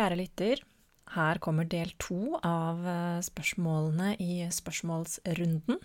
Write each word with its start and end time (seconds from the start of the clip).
Kjære 0.00 0.16
lytter, 0.16 0.60
her 1.12 1.38
kommer 1.44 1.66
del 1.68 1.90
to 2.00 2.38
av 2.40 2.78
eh, 2.88 3.18
spørsmålene 3.20 4.14
i 4.24 4.46
spørsmålsrunden. 4.48 5.76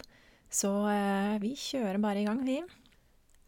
Så 0.48 0.72
eh, 0.88 1.34
vi 1.44 1.52
kjører 1.60 2.00
bare 2.00 2.22
i 2.22 2.24
gang, 2.24 2.40
vi. 2.48 2.62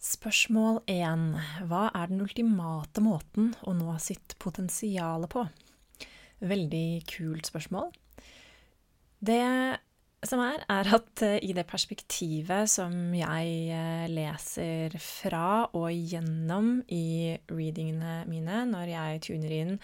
Spørsmål 0.04 0.82
én. 0.92 1.24
Hva 1.72 1.86
er 1.96 2.12
den 2.12 2.26
ultimate 2.26 3.00
måten 3.06 3.54
å 3.64 3.78
nå 3.80 3.96
sitt 4.04 4.36
potensial 4.44 5.24
på? 5.32 5.46
Veldig 6.44 6.90
kult 7.16 7.48
spørsmål. 7.48 7.88
Det 9.24 9.40
som 10.28 10.44
er, 10.50 10.68
er 10.68 10.94
at 11.00 11.26
eh, 11.30 11.40
i 11.48 11.56
det 11.56 11.64
perspektivet 11.72 12.68
som 12.76 13.16
jeg 13.16 14.12
leser 14.12 15.00
fra 15.00 15.48
og 15.72 15.94
gjennom 15.96 16.82
i 16.92 17.38
readingene 17.56 18.26
mine 18.28 18.66
når 18.76 18.98
jeg 18.98 19.28
tuner 19.32 19.60
inn 19.64 19.78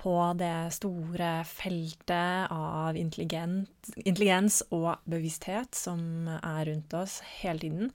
på 0.00 0.14
det 0.40 0.70
store 0.72 1.32
feltet 1.44 2.52
av 2.54 2.96
intelligens 2.96 4.62
og 4.72 5.04
bevissthet 5.04 5.76
som 5.76 6.30
er 6.40 6.64
rundt 6.70 6.96
oss 6.96 7.20
hele 7.42 7.60
tiden, 7.60 7.92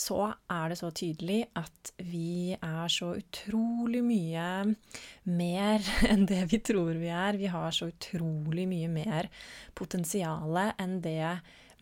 så 0.00 0.30
er 0.50 0.70
det 0.70 0.78
så 0.78 0.90
tydelig 0.94 1.40
at 1.58 1.90
vi 2.06 2.54
er 2.54 2.92
så 2.92 3.12
utrolig 3.18 4.02
mye 4.06 4.46
mer 5.28 5.90
enn 6.10 6.26
det 6.30 6.44
vi 6.52 6.62
tror 6.64 6.94
vi 7.00 7.10
er. 7.10 7.40
Vi 7.40 7.50
har 7.50 7.74
så 7.74 7.90
utrolig 7.90 8.68
mye 8.70 8.90
mer 8.92 9.30
potensial 9.74 10.56
enn 10.76 11.00
det 11.04 11.34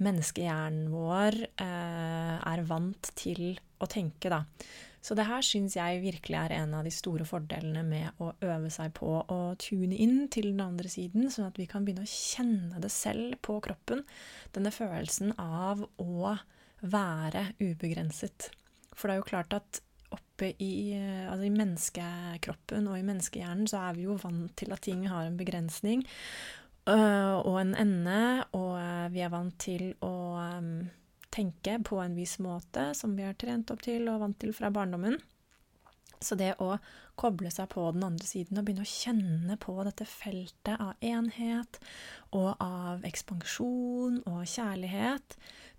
menneskehjernen 0.02 0.90
vår 0.94 1.40
eh, 1.58 2.34
er 2.38 2.66
vant 2.68 3.10
til 3.18 3.58
å 3.82 3.88
tenke, 3.90 4.30
da. 4.30 4.44
Så 5.08 5.16
det 5.16 5.24
her 5.24 5.40
syns 5.40 5.72
jeg 5.72 6.02
virkelig 6.02 6.36
er 6.36 6.52
en 6.58 6.74
av 6.76 6.84
de 6.84 6.90
store 6.92 7.24
fordelene 7.24 7.80
med 7.86 8.18
å 8.20 8.34
øve 8.44 8.68
seg 8.68 8.92
på 8.98 9.08
å 9.24 9.38
tune 9.56 9.96
inn 9.96 10.26
til 10.28 10.50
den 10.50 10.60
andre 10.60 10.90
siden, 10.92 11.30
sånn 11.32 11.46
at 11.46 11.56
vi 11.56 11.64
kan 11.70 11.86
begynne 11.86 12.04
å 12.04 12.10
kjenne 12.12 12.82
det 12.82 12.90
selv 12.92 13.38
på 13.40 13.56
kroppen. 13.64 14.02
Denne 14.52 14.68
følelsen 14.74 15.32
av 15.40 15.80
å 15.96 16.34
være 16.84 17.46
ubegrenset. 17.56 18.50
For 18.92 19.08
det 19.08 19.16
er 19.16 19.22
jo 19.22 19.30
klart 19.30 19.56
at 19.56 19.80
oppe 20.12 20.52
i, 20.60 20.92
altså 20.98 21.48
i 21.48 21.56
menneskekroppen 21.56 22.92
og 22.92 23.00
i 23.00 23.08
menneskehjernen 23.08 23.72
så 23.72 23.86
er 23.88 23.96
vi 23.96 24.04
jo 24.10 24.20
vant 24.20 24.52
til 24.60 24.76
at 24.76 24.84
ting 24.84 25.08
har 25.08 25.24
en 25.24 25.40
begrensning 25.40 26.04
øh, 26.84 27.36
og 27.48 27.56
en 27.62 27.74
ende, 27.80 28.20
og 28.52 28.76
vi 29.16 29.24
er 29.24 29.32
vant 29.32 29.56
til 29.64 29.94
å 30.04 30.14
tenke 31.34 31.78
på 31.84 31.98
en 32.02 32.16
viss 32.18 32.38
måte, 32.42 32.90
som 32.94 33.16
vi 33.16 33.26
er 33.26 33.36
trent 33.38 33.70
opp 33.74 33.82
til 33.84 34.08
og 34.10 34.22
vant 34.24 34.38
til 34.40 34.54
fra 34.56 34.70
barndommen. 34.74 35.18
Så 36.18 36.34
det 36.38 36.56
å 36.62 36.72
koble 37.18 37.50
seg 37.54 37.68
på 37.70 37.84
den 37.94 38.04
andre 38.06 38.26
siden 38.26 38.58
og 38.58 38.66
begynne 38.66 38.86
å 38.86 38.90
kjenne 38.90 39.58
på 39.62 39.76
dette 39.86 40.06
feltet 40.08 40.74
av 40.82 40.98
enhet 41.04 41.78
og 42.34 42.56
av 42.62 43.06
ekspansjon 43.06 44.22
og 44.26 44.40
kjærlighet, 44.50 45.38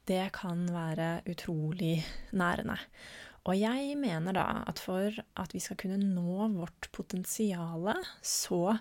det 0.09 0.29
kan 0.35 0.63
være 0.73 1.19
utrolig 1.29 1.99
nærende. 2.31 2.79
Og 3.47 3.55
jeg 3.57 3.95
mener 3.99 4.35
da 4.35 4.47
at 4.69 4.79
for 4.81 5.15
at 5.39 5.53
vi 5.55 5.61
skal 5.63 5.79
kunne 5.79 5.99
nå 6.01 6.49
vårt 6.55 6.89
potensial, 6.95 7.91
så 8.21 8.77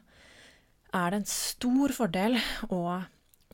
er 0.94 1.12
det 1.12 1.20
en 1.20 1.30
stor 1.30 1.94
fordel 1.94 2.38
å 2.72 2.82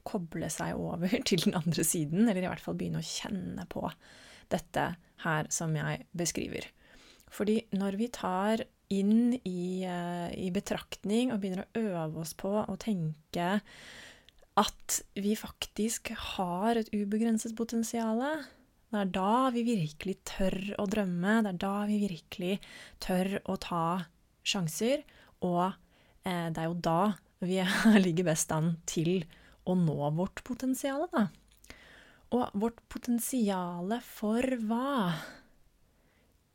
koble 0.07 0.51
seg 0.53 0.79
over 0.79 1.11
til 1.29 1.47
den 1.47 1.57
andre 1.59 1.87
siden, 1.87 2.29
eller 2.29 2.45
i 2.45 2.51
hvert 2.51 2.63
fall 2.65 2.79
begynne 2.79 3.03
å 3.03 3.09
kjenne 3.09 3.67
på 3.73 3.87
dette 4.53 4.93
her 5.25 5.51
som 5.53 5.75
jeg 5.77 6.05
beskriver. 6.17 6.69
Fordi 7.35 7.59
når 7.75 7.99
vi 7.99 8.11
tar 8.15 8.65
inn 8.93 9.35
i, 9.41 9.83
uh, 9.89 10.31
i 10.37 10.51
betraktning 10.55 11.33
og 11.33 11.41
begynner 11.43 11.65
å 11.65 11.85
øve 11.85 12.23
oss 12.23 12.35
på 12.39 12.53
å 12.61 12.77
tenke 12.81 13.57
at 14.61 14.99
vi 15.19 15.33
faktisk 15.35 16.13
har 16.37 16.79
et 16.79 16.93
ubegrenset 16.95 17.57
potensial, 17.59 18.21
det 18.95 19.01
er 19.01 19.11
da 19.11 19.51
vi 19.51 19.65
virkelig 19.67 20.21
tør 20.29 20.55
å 20.79 20.87
drømme, 20.87 21.41
det 21.43 21.55
er 21.57 21.63
da 21.65 21.77
vi 21.89 21.99
virkelig 22.05 22.59
tør 23.03 23.41
å 23.51 23.57
ta 23.59 23.87
sjanser, 24.47 25.03
og 25.43 25.73
eh, 26.23 26.47
det 26.55 26.61
er 26.63 26.69
jo 26.69 26.79
da 26.79 27.01
vi 27.43 27.59
ligger 28.07 28.29
best 28.31 28.55
an 28.55 28.77
til 28.87 29.25
å 29.65 29.77
nå 29.79 30.11
vårt 30.17 30.43
potensial, 30.47 31.07
da. 31.13 31.29
Og 32.35 32.59
vårt 32.59 32.81
potensial 32.91 33.95
for 34.05 34.57
hva? 34.67 35.15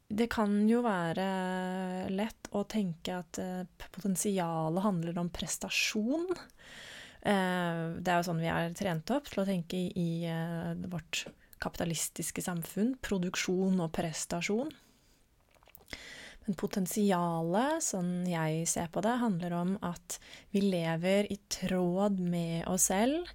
Det 0.10 0.26
kan 0.34 0.64
jo 0.68 0.82
være 0.82 1.26
lett 2.10 2.50
å 2.58 2.64
tenke 2.66 3.20
at 3.22 3.38
eh, 3.42 3.66
potensialet 3.94 4.84
handler 4.84 5.20
om 5.22 5.30
prestasjon. 5.30 6.26
Eh, 7.22 7.84
det 8.00 8.10
er 8.10 8.18
jo 8.18 8.28
sånn 8.32 8.42
vi 8.42 8.50
er 8.50 8.74
trent 8.78 9.14
opp 9.14 9.30
til 9.30 9.44
å 9.44 9.48
tenke 9.48 9.78
i 9.78 10.10
eh, 10.26 10.74
vårt 10.90 11.28
kapitalistiske 11.62 12.42
samfunn. 12.42 12.96
Produksjon 13.06 13.78
og 13.86 13.94
prestasjon. 13.96 14.74
Potensialet, 16.58 17.84
sånn 17.86 18.24
jeg 18.30 18.64
ser 18.70 18.88
på 18.90 19.04
det, 19.06 19.20
handler 19.22 19.54
om 19.60 19.76
at 19.86 20.18
vi 20.54 20.64
lever 20.66 21.28
i 21.30 21.38
tråd 21.52 22.18
med 22.24 22.66
oss 22.72 22.88
selv. 22.90 23.28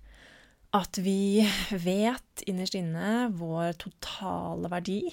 At 0.75 0.99
vi 0.99 1.45
vet 1.87 2.43
innerst 2.49 2.75
inne 2.79 3.29
vår 3.31 3.77
totale 3.85 4.71
verdi. 4.73 5.05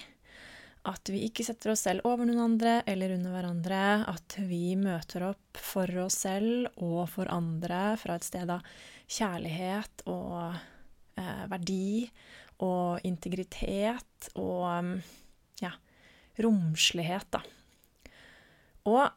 At 0.90 1.12
vi 1.14 1.28
ikke 1.28 1.46
setter 1.46 1.76
oss 1.76 1.84
selv 1.86 2.08
over 2.10 2.26
noen 2.26 2.42
andre 2.42 2.80
eller 2.90 3.14
under 3.14 3.36
hverandre. 3.36 3.84
At 4.10 4.40
vi 4.50 4.74
møter 4.80 5.28
opp 5.30 5.62
for 5.62 5.86
oss 6.02 6.24
selv 6.24 6.72
og 6.82 7.06
for 7.14 7.30
andre 7.30 7.92
fra 8.02 8.18
et 8.18 8.26
sted 8.26 8.50
av 8.50 8.66
kjærlighet 9.12 10.08
og 10.10 10.56
eh, 11.22 11.46
verdi 11.52 12.10
og 12.66 13.06
integritet 13.06 14.32
og 14.42 15.02
ja, 15.62 15.74
romslighet, 16.42 17.30
da. 17.34 17.42
Og 18.90 19.10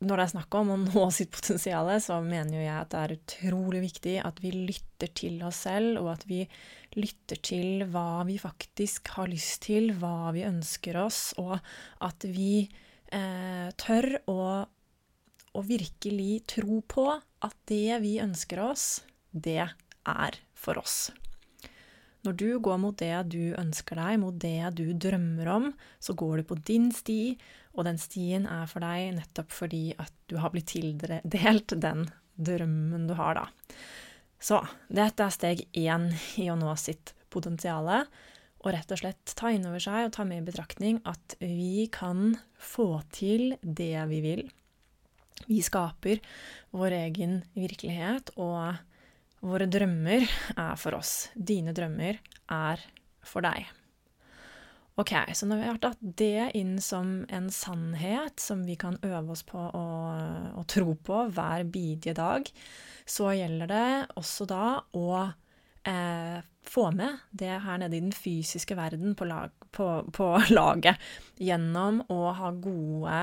når 0.00 0.16
det 0.16 0.24
er 0.24 0.32
snakk 0.32 0.56
om 0.56 0.70
å 0.72 0.78
nå 0.80 1.02
sitt 1.12 1.32
potensial, 1.34 1.90
så 2.00 2.20
mener 2.24 2.56
jo 2.56 2.62
jeg 2.62 2.76
at 2.76 2.92
det 2.92 3.00
er 3.00 3.16
utrolig 3.18 3.82
viktig 3.84 4.14
at 4.24 4.40
vi 4.40 4.52
lytter 4.54 5.12
til 5.16 5.40
oss 5.44 5.64
selv, 5.66 6.00
og 6.00 6.14
at 6.14 6.24
vi 6.28 6.40
lytter 6.96 7.40
til 7.44 7.84
hva 7.92 8.22
vi 8.28 8.38
faktisk 8.40 9.12
har 9.18 9.28
lyst 9.30 9.66
til, 9.68 9.92
hva 10.00 10.32
vi 10.36 10.46
ønsker 10.48 10.96
oss, 11.02 11.34
og 11.40 11.58
at 12.06 12.24
vi 12.24 12.64
eh, 12.64 13.68
tør 13.80 14.08
å, 14.32 14.40
å 15.52 15.64
virkelig 15.68 16.32
tro 16.56 16.80
på 16.80 17.06
at 17.20 17.56
det 17.68 18.00
vi 18.00 18.16
ønsker 18.24 18.64
oss, 18.70 19.02
det 19.30 19.60
er 19.68 20.40
for 20.56 20.80
oss. 20.80 21.10
Når 22.26 22.36
du 22.36 22.48
går 22.60 22.80
mot 22.82 22.96
det 23.00 23.14
du 23.32 23.54
ønsker 23.56 23.96
deg, 23.96 24.18
mot 24.20 24.36
det 24.36 24.74
du 24.76 24.90
drømmer 24.92 25.48
om, 25.48 25.70
så 26.02 26.12
går 26.12 26.40
du 26.40 26.48
på 26.50 26.58
din 26.68 26.90
sti, 26.92 27.36
og 27.72 27.86
den 27.88 28.00
stien 28.00 28.48
er 28.50 28.66
for 28.68 28.84
deg 28.84 29.14
nettopp 29.16 29.54
fordi 29.54 29.94
at 29.96 30.12
du 30.28 30.36
har 30.42 30.52
blitt 30.52 30.72
tildelt 30.74 31.76
den 31.80 32.04
drømmen 32.36 33.08
du 33.08 33.14
har, 33.16 33.40
da. 33.40 33.46
Så 34.40 34.60
dette 34.88 35.24
er 35.24 35.32
steg 35.32 35.64
én 35.76 36.10
i 36.40 36.48
å 36.52 36.58
nå 36.60 36.74
sitt 36.80 37.14
potensial, 37.32 37.88
og 38.60 38.72
rett 38.74 38.92
og 38.92 39.00
slett 39.00 39.32
ta 39.36 39.52
inn 39.54 39.64
over 39.68 39.80
seg 39.80 40.06
og 40.06 40.14
ta 40.16 40.24
med 40.28 40.42
i 40.42 40.48
betraktning 40.50 41.00
at 41.08 41.36
vi 41.40 41.86
kan 41.92 42.34
få 42.60 43.00
til 43.16 43.54
det 43.62 43.96
vi 44.12 44.20
vil. 44.24 44.42
Vi 45.48 45.62
skaper 45.64 46.20
vår 46.76 46.96
egen 47.06 47.38
virkelighet, 47.56 48.34
og 48.36 48.76
våre 49.40 49.68
drømmer 49.70 50.26
er 50.56 50.80
for 50.80 50.98
oss. 50.98 51.30
Dine 51.34 51.74
drømmer 51.76 52.18
er 52.52 52.82
for 53.24 53.44
deg. 53.44 53.68
Ok, 55.00 55.14
så 55.32 55.46
når 55.48 55.60
vi 55.60 55.68
har 55.68 55.78
tatt 55.80 56.00
det 56.20 56.50
inn 56.58 56.74
som 56.82 57.22
en 57.32 57.46
sannhet 57.54 58.42
som 58.42 58.66
vi 58.68 58.74
kan 58.76 58.98
øve 59.06 59.32
oss 59.32 59.42
på 59.48 59.56
å, 59.56 59.84
å 60.60 60.64
tro 60.68 60.92
på 60.92 61.22
hver 61.32 61.64
bidige 61.72 62.12
dag, 62.18 62.50
så 63.08 63.30
gjelder 63.32 63.70
det 63.70 63.86
også 64.20 64.44
da 64.50 64.64
å 64.98 65.06
eh, 65.88 66.42
få 66.68 66.90
med 66.92 67.22
det 67.30 67.54
her 67.64 67.80
nede 67.80 67.96
i 67.96 68.04
den 68.04 68.12
fysiske 68.12 68.76
verden 68.76 69.16
på, 69.16 69.30
lag, 69.30 69.54
på, 69.72 69.88
på 70.12 70.30
laget 70.58 71.00
gjennom 71.40 72.02
å 72.12 72.20
ha 72.36 72.52
gode 72.52 73.22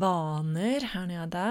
vaner 0.00 0.88
her 0.94 1.10
nede. 1.10 1.46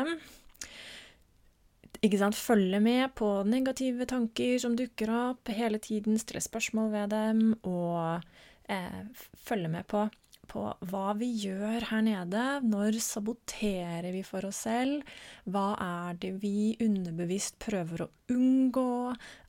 Ikke 2.05 2.19
sant, 2.21 2.37
følge 2.37 2.79
med 2.83 3.11
på 3.19 3.27
negative 3.47 4.07
tanker 4.07 4.55
som 4.61 4.77
dukker 4.79 5.11
opp, 5.11 5.51
hele 5.51 5.81
tiden 5.83 6.19
stille 6.21 6.41
spørsmål 6.43 6.93
ved 6.93 7.11
dem, 7.11 7.41
og 7.67 8.21
eh, 8.71 9.01
følge 9.43 9.71
med 9.73 9.87
på, 9.91 10.05
på 10.49 10.63
hva 10.91 11.11
vi 11.19 11.27
gjør 11.43 11.89
her 11.89 12.05
nede. 12.05 12.45
Når 12.63 13.01
saboterer 13.03 14.07
vi 14.15 14.23
for 14.27 14.47
oss 14.47 14.63
selv? 14.67 15.03
Hva 15.43 15.73
er 15.83 16.21
det 16.23 16.31
vi 16.43 16.71
underbevisst 16.79 17.59
prøver 17.65 18.05
å 18.05 18.09
unngå? 18.31 18.87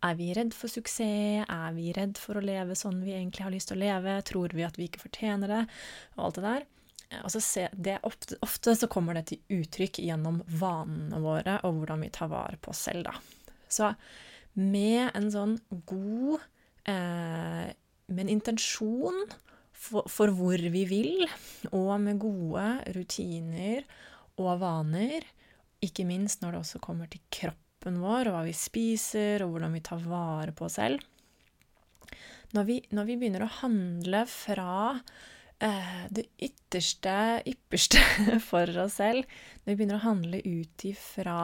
Er 0.08 0.18
vi 0.18 0.32
redd 0.36 0.56
for 0.56 0.72
suksess? 0.72 1.46
Er 1.46 1.78
vi 1.78 1.94
redd 1.96 2.18
for 2.18 2.40
å 2.40 2.44
leve 2.44 2.78
sånn 2.78 2.98
vi 3.06 3.14
egentlig 3.14 3.46
har 3.46 3.54
lyst 3.54 3.70
til 3.70 3.78
å 3.78 3.84
leve? 3.86 4.18
Tror 4.26 4.58
vi 4.58 4.66
at 4.66 4.80
vi 4.80 4.90
ikke 4.90 5.06
fortjener 5.06 5.54
det? 5.54 5.64
Og 6.18 6.28
alt 6.28 6.42
det 6.42 6.46
der. 6.50 6.68
Altså 7.10 7.40
se, 7.42 7.66
ofte, 8.06 8.36
ofte, 8.44 8.74
så 8.78 8.86
kommer 8.90 9.16
det 9.18 9.24
til 9.30 9.60
uttrykk 9.60 9.98
gjennom 10.04 10.40
vanene 10.46 11.18
våre 11.22 11.56
og 11.66 11.80
hvordan 11.80 12.04
vi 12.06 12.10
tar 12.14 12.30
vare 12.30 12.58
på 12.62 12.70
oss 12.70 12.84
selv, 12.86 13.08
da. 13.08 13.16
Så 13.70 13.90
med 14.58 15.10
en 15.14 15.28
sånn 15.30 15.56
god 15.86 16.40
eh, 16.90 17.70
Med 18.10 18.24
en 18.24 18.32
intensjon 18.32 19.20
for, 19.70 20.06
for, 20.10 20.32
hvor 20.34 20.58
vi 20.58 20.82
vil, 20.90 21.26
og 21.70 21.92
med 22.02 22.18
gode 22.20 22.64
rutiner 22.92 23.86
og 24.40 24.58
vaner, 24.60 25.24
ikke 25.80 26.04
minst 26.08 26.42
når 26.42 26.52
det 26.52 26.60
også 26.64 26.80
kommer 26.84 27.08
til 27.08 27.22
kroppen 27.32 28.00
vår, 28.02 28.28
og 28.28 28.34
hva 28.34 28.42
vi 28.44 28.56
spiser, 28.56 29.44
og 29.44 29.54
hvordan 29.54 29.78
vi 29.78 29.82
tar 29.86 30.02
vare 30.04 30.52
på 30.52 30.66
oss 30.66 30.76
selv 30.76 31.00
Når 32.52 32.66
vi, 32.66 32.76
når 32.90 33.06
vi 33.08 33.16
begynner 33.16 33.46
å 33.46 33.54
handle 33.62 34.24
fra 34.28 34.74
det 35.60 36.24
ytterste, 36.40 37.42
ypperste 37.48 38.00
for 38.50 38.70
oss 38.80 38.98
selv, 39.00 39.28
når 39.62 39.72
vi 39.72 39.76
begynner 39.76 39.98
å 39.98 40.06
handle 40.06 40.40
ut 40.44 40.84
ifra 40.88 41.40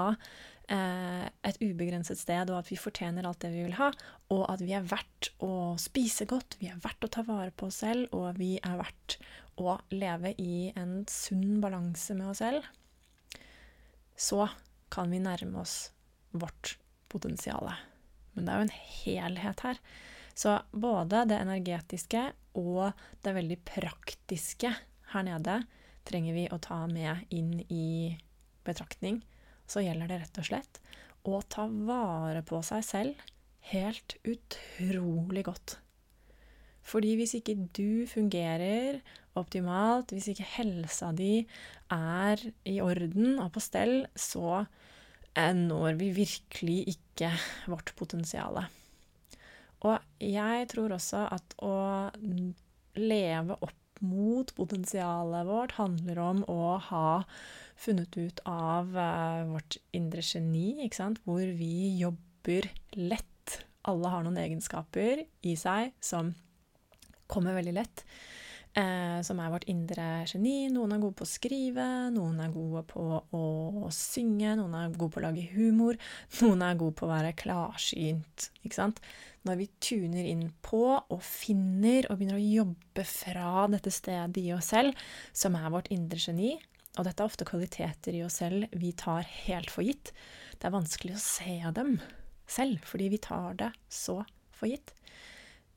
eh, 0.73 1.27
et 1.47 1.59
ubegrenset 1.61 2.21
sted, 2.21 2.51
og 2.51 2.63
at 2.63 2.71
vi 2.71 2.79
fortjener 2.81 3.29
alt 3.29 3.43
det 3.45 3.53
vi 3.53 3.65
vil 3.67 3.77
ha, 3.79 3.91
og 4.33 4.45
at 4.53 4.65
vi 4.65 4.73
er 4.77 4.87
verdt 4.89 5.33
å 5.45 5.75
spise 5.81 6.29
godt, 6.31 6.59
vi 6.63 6.71
er 6.73 6.81
verdt 6.85 7.05
å 7.07 7.13
ta 7.13 7.27
vare 7.27 7.53
på 7.53 7.69
oss 7.69 7.83
selv, 7.85 8.09
og 8.17 8.41
vi 8.41 8.57
er 8.63 8.81
verdt 8.81 9.19
å 9.61 9.79
leve 9.93 10.35
i 10.41 10.71
en 10.77 11.03
sunn 11.11 11.61
balanse 11.63 12.17
med 12.17 12.33
oss 12.33 12.43
selv, 12.45 12.67
så 14.17 14.49
kan 14.93 15.13
vi 15.13 15.21
nærme 15.21 15.61
oss 15.61 15.91
vårt 16.37 16.77
potensial. 17.13 17.69
Men 18.35 18.47
det 18.47 18.53
er 18.53 18.61
jo 18.61 18.67
en 18.67 18.79
helhet 19.01 19.65
her. 19.65 19.81
Så 20.37 20.59
både 20.71 21.25
det 21.31 21.39
energetiske 21.41 22.27
og 22.61 22.93
det 23.25 23.33
veldig 23.37 23.57
praktiske 23.65 24.73
her 25.13 25.25
nede 25.25 25.63
trenger 26.07 26.37
vi 26.37 26.45
å 26.53 26.61
ta 26.63 26.83
med 26.91 27.25
inn 27.35 27.55
i 27.73 28.13
betraktning. 28.67 29.23
Så 29.67 29.83
gjelder 29.83 30.11
det 30.11 30.21
rett 30.23 30.43
og 30.43 30.49
slett 30.51 30.81
å 31.27 31.41
ta 31.51 31.65
vare 31.67 32.45
på 32.47 32.61
seg 32.67 32.85
selv 32.87 33.25
helt 33.73 34.19
utrolig 34.29 35.47
godt. 35.49 35.79
Fordi 36.87 37.17
hvis 37.19 37.35
ikke 37.41 37.57
du 37.75 38.07
fungerer 38.07 39.01
optimalt, 39.37 40.13
hvis 40.15 40.31
ikke 40.31 40.47
helsa 40.53 41.11
di 41.17 41.41
er 41.93 42.43
i 42.69 42.77
orden 42.85 43.41
og 43.43 43.51
på 43.57 43.63
stell, 43.65 44.05
så 44.15 44.63
når 45.37 45.99
vi 45.99 46.13
virkelig 46.17 46.79
ikke 46.95 47.33
vårt 47.69 47.91
potensial. 47.99 48.63
Og 49.87 50.23
jeg 50.23 50.69
tror 50.73 50.97
også 50.97 51.27
at 51.37 51.57
å 51.63 51.75
leve 52.99 53.59
opp 53.61 53.83
mot 54.05 54.51
potensialet 54.57 55.47
vårt 55.49 55.77
handler 55.79 56.19
om 56.21 56.43
å 56.53 56.77
ha 56.91 57.11
funnet 57.81 58.17
ut 58.17 58.43
av 58.49 58.93
uh, 58.93 59.45
vårt 59.53 59.79
indre 59.97 60.25
geni, 60.25 60.83
ikke 60.85 61.01
sant, 61.01 61.23
hvor 61.25 61.45
vi 61.57 61.97
jobber 62.01 62.69
lett. 62.97 63.61
Alle 63.87 64.11
har 64.13 64.25
noen 64.27 64.41
egenskaper 64.43 65.25
i 65.47 65.55
seg 65.61 65.95
som 66.03 66.33
kommer 67.31 67.57
veldig 67.57 67.77
lett. 67.77 68.05
Eh, 68.77 69.21
som 69.25 69.39
er 69.41 69.49
vårt 69.49 69.65
indre 69.73 70.05
geni. 70.29 70.67
Noen 70.69 70.91
er 70.93 71.01
gode 71.01 71.17
på 71.17 71.25
å 71.25 71.31
skrive, 71.31 71.85
noen 72.13 72.43
er 72.45 72.51
gode 72.53 72.83
på 72.91 73.05
å 73.33 73.89
synge, 73.95 74.51
noen 74.59 74.75
er 74.77 74.91
gode 74.93 75.15
på 75.15 75.23
å 75.23 75.25
lage 75.25 75.47
humor, 75.55 75.97
noen 76.43 76.65
er 76.67 76.77
gode 76.77 76.93
på 76.99 77.07
å 77.07 77.15
være 77.15 77.33
klarsynt. 77.41 78.51
Ikke 78.61 78.77
sant? 78.77 79.01
Når 79.49 79.61
vi 79.63 79.69
tuner 79.81 80.29
inn 80.29 80.45
på 80.67 80.83
og 80.99 81.25
finner 81.25 82.11
og 82.11 82.19
begynner 82.19 82.37
å 82.37 82.45
jobbe 82.45 83.07
fra 83.09 83.65
dette 83.73 83.95
stedet 83.95 84.45
i 84.45 84.53
oss 84.53 84.69
selv, 84.75 85.09
som 85.33 85.57
er 85.57 85.73
vårt 85.73 85.89
indre 85.95 86.21
geni, 86.21 86.53
og 86.99 87.09
dette 87.09 87.25
er 87.25 87.33
ofte 87.33 87.49
kvaliteter 87.49 88.19
i 88.19 88.23
oss 88.27 88.43
selv 88.43 88.69
vi 88.77 88.93
tar 88.93 89.25
helt 89.47 89.73
for 89.73 89.89
gitt. 89.89 90.13
Det 90.61 90.69
er 90.69 90.77
vanskelig 90.77 91.17
å 91.17 91.25
se 91.25 91.59
dem 91.81 91.97
selv, 92.45 92.85
fordi 92.85 93.09
vi 93.17 93.25
tar 93.25 93.57
det 93.57 93.73
så 93.89 94.21
for 94.53 94.69
gitt. 94.69 94.96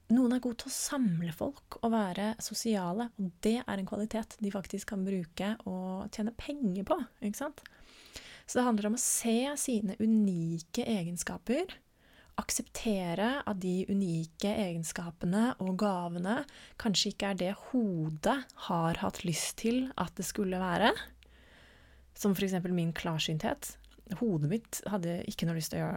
Noen 0.09 0.33
er 0.33 0.41
gode 0.41 0.63
til 0.63 0.71
å 0.71 0.73
samle 0.73 1.33
folk 1.37 1.77
og 1.83 1.91
være 1.93 2.31
sosiale, 2.41 3.11
og 3.21 3.33
det 3.45 3.59
er 3.61 3.75
en 3.77 3.89
kvalitet 3.89 4.39
de 4.41 4.49
faktisk 4.53 4.95
kan 4.95 5.03
bruke 5.05 5.51
og 5.69 6.09
tjene 6.15 6.33
penger 6.33 6.87
på. 6.89 6.97
ikke 7.21 7.37
sant? 7.43 7.61
Så 8.49 8.57
det 8.57 8.65
handler 8.65 8.89
om 8.89 8.97
å 8.97 9.01
se 9.03 9.37
sine 9.61 9.93
unike 10.01 10.81
egenskaper, 10.89 11.75
akseptere 12.39 13.27
at 13.43 13.59
de 13.61 13.83
unike 13.91 14.49
egenskapene 14.49 15.51
og 15.61 15.75
gavene 15.81 16.39
kanskje 16.81 17.11
ikke 17.11 17.33
er 17.33 17.37
det 17.37 17.51
hodet 17.69 18.37
har 18.69 19.01
hatt 19.03 19.21
lyst 19.27 19.59
til 19.61 19.91
at 19.99 20.15
det 20.17 20.25
skulle 20.25 20.61
være. 20.61 20.93
Som 22.17 22.33
eksempel 22.33 22.73
min 22.73 22.95
klarsynthet. 22.97 23.75
Hodet 24.23 24.49
mitt 24.49 24.81
hadde 24.89 25.19
ikke 25.29 25.45
noe 25.45 25.59
lyst 25.59 25.75
til 25.75 25.85
å 25.85 25.93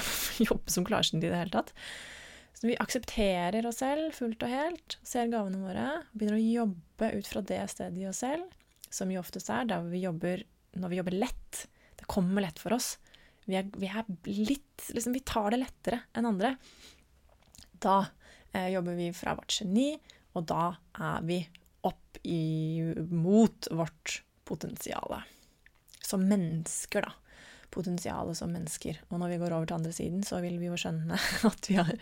jobbe 0.48 0.72
som 0.72 0.88
klarsynt 0.88 1.20
i 1.20 1.28
det 1.28 1.36
hele 1.36 1.52
tatt. 1.52 1.76
Så 2.54 2.68
vi 2.68 2.78
aksepterer 2.80 3.66
oss 3.66 3.80
selv 3.82 4.12
fullt 4.14 4.42
og 4.44 4.52
helt, 4.52 4.98
ser 5.06 5.30
gavene 5.32 5.62
våre, 5.62 5.86
begynner 6.12 6.38
å 6.38 6.50
jobbe 6.62 7.12
ut 7.16 7.30
fra 7.30 7.42
det 7.48 7.62
stedet 7.72 8.02
i 8.02 8.08
oss 8.10 8.22
selv, 8.22 8.52
som 8.92 9.10
jo 9.10 9.22
oftest 9.22 9.50
er 9.50 9.66
der 9.70 9.86
vi 9.88 10.04
jobber 10.04 10.44
når 10.78 10.92
vi 10.92 10.98
jobber 11.00 11.16
lett. 11.24 11.62
Det 11.98 12.08
kommer 12.10 12.44
lett 12.44 12.60
for 12.62 12.76
oss. 12.76 12.96
Vi 13.48 13.56
er, 13.58 13.66
vi 13.74 13.88
er 13.90 14.06
litt 14.46 14.90
liksom, 14.94 15.14
Vi 15.16 15.24
tar 15.26 15.50
det 15.50 15.62
lettere 15.64 16.02
enn 16.14 16.28
andre. 16.28 16.54
Da 17.82 17.96
eh, 18.52 18.68
jobber 18.76 18.94
vi 18.98 19.08
fra 19.16 19.34
vårt 19.38 19.56
geni, 19.58 19.96
og 20.38 20.46
da 20.52 20.68
er 20.94 21.26
vi 21.26 21.40
opp 21.88 22.20
mot 23.10 23.68
vårt 23.74 24.20
potensial. 24.46 25.16
Som 26.02 26.28
mennesker, 26.30 27.08
da 27.08 27.21
potensialet 27.72 28.38
som 28.38 28.52
mennesker. 28.52 29.00
Og 29.10 29.20
når 29.20 29.34
vi 29.34 29.40
går 29.42 29.56
over 29.56 29.68
til 29.68 29.78
andre 29.78 29.92
siden, 29.96 30.22
så 30.26 30.40
vil 30.44 30.58
vi 30.60 30.68
jo 30.68 30.78
skjønne 30.78 31.18
at 31.50 31.70
vi 31.70 31.78
har 31.80 31.92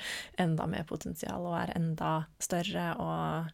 enda 0.43 0.67
mer 0.71 0.87
potensial 0.89 1.47
og 1.49 1.59
er 1.61 1.75
enda 1.79 2.13
større, 2.43 2.93
og 3.01 3.51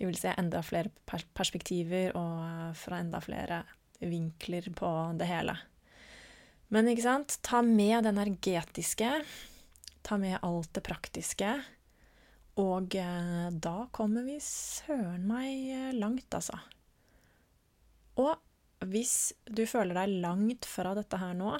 vi 0.00 0.08
vil 0.08 0.18
se 0.18 0.34
enda 0.38 0.62
flere 0.66 0.92
perspektiver 1.36 2.16
og 2.18 2.74
fra 2.78 3.02
enda 3.02 3.22
flere 3.22 3.62
vinkler 4.02 4.66
på 4.74 4.90
det 5.18 5.28
hele. 5.30 5.54
Men 6.72 6.88
ikke 6.88 7.04
sant, 7.04 7.36
ta 7.44 7.60
med 7.62 8.02
det 8.02 8.14
energetiske, 8.14 9.10
ta 10.02 10.18
med 10.18 10.40
alt 10.42 10.72
det 10.74 10.82
praktiske, 10.86 11.52
og 12.60 12.96
eh, 13.00 13.48
da 13.64 13.76
kommer 13.96 14.26
vi 14.26 14.38
søren 14.44 15.24
meg 15.28 15.68
eh, 15.72 15.92
langt, 15.96 16.28
altså. 16.36 16.58
Og 18.20 18.34
hvis 18.90 19.32
du 19.46 19.64
føler 19.68 19.96
deg 19.96 20.20
langt 20.24 20.66
fra 20.68 20.94
dette 20.96 21.18
her 21.20 21.34
nå, 21.38 21.54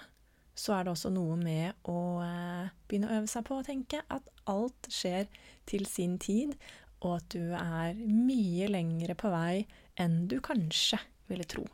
så 0.55 0.77
er 0.77 0.85
det 0.85 0.93
også 0.93 1.11
noe 1.13 1.37
med 1.41 1.89
å 1.89 1.99
eh, 2.25 2.73
begynne 2.89 3.09
å 3.09 3.19
øve 3.21 3.31
seg 3.31 3.45
på 3.49 3.59
å 3.59 3.67
tenke 3.67 4.03
at 4.13 4.29
alt 4.51 4.89
skjer 4.93 5.29
til 5.69 5.87
sin 5.89 6.19
tid, 6.21 6.55
og 7.03 7.17
at 7.19 7.35
du 7.35 7.55
er 7.57 7.97
mye 7.99 8.69
lengre 8.71 9.17
på 9.19 9.31
vei 9.33 9.65
enn 10.01 10.27
du 10.31 10.39
kanskje 10.45 11.01
ville 11.31 11.47
tro. 11.49 11.65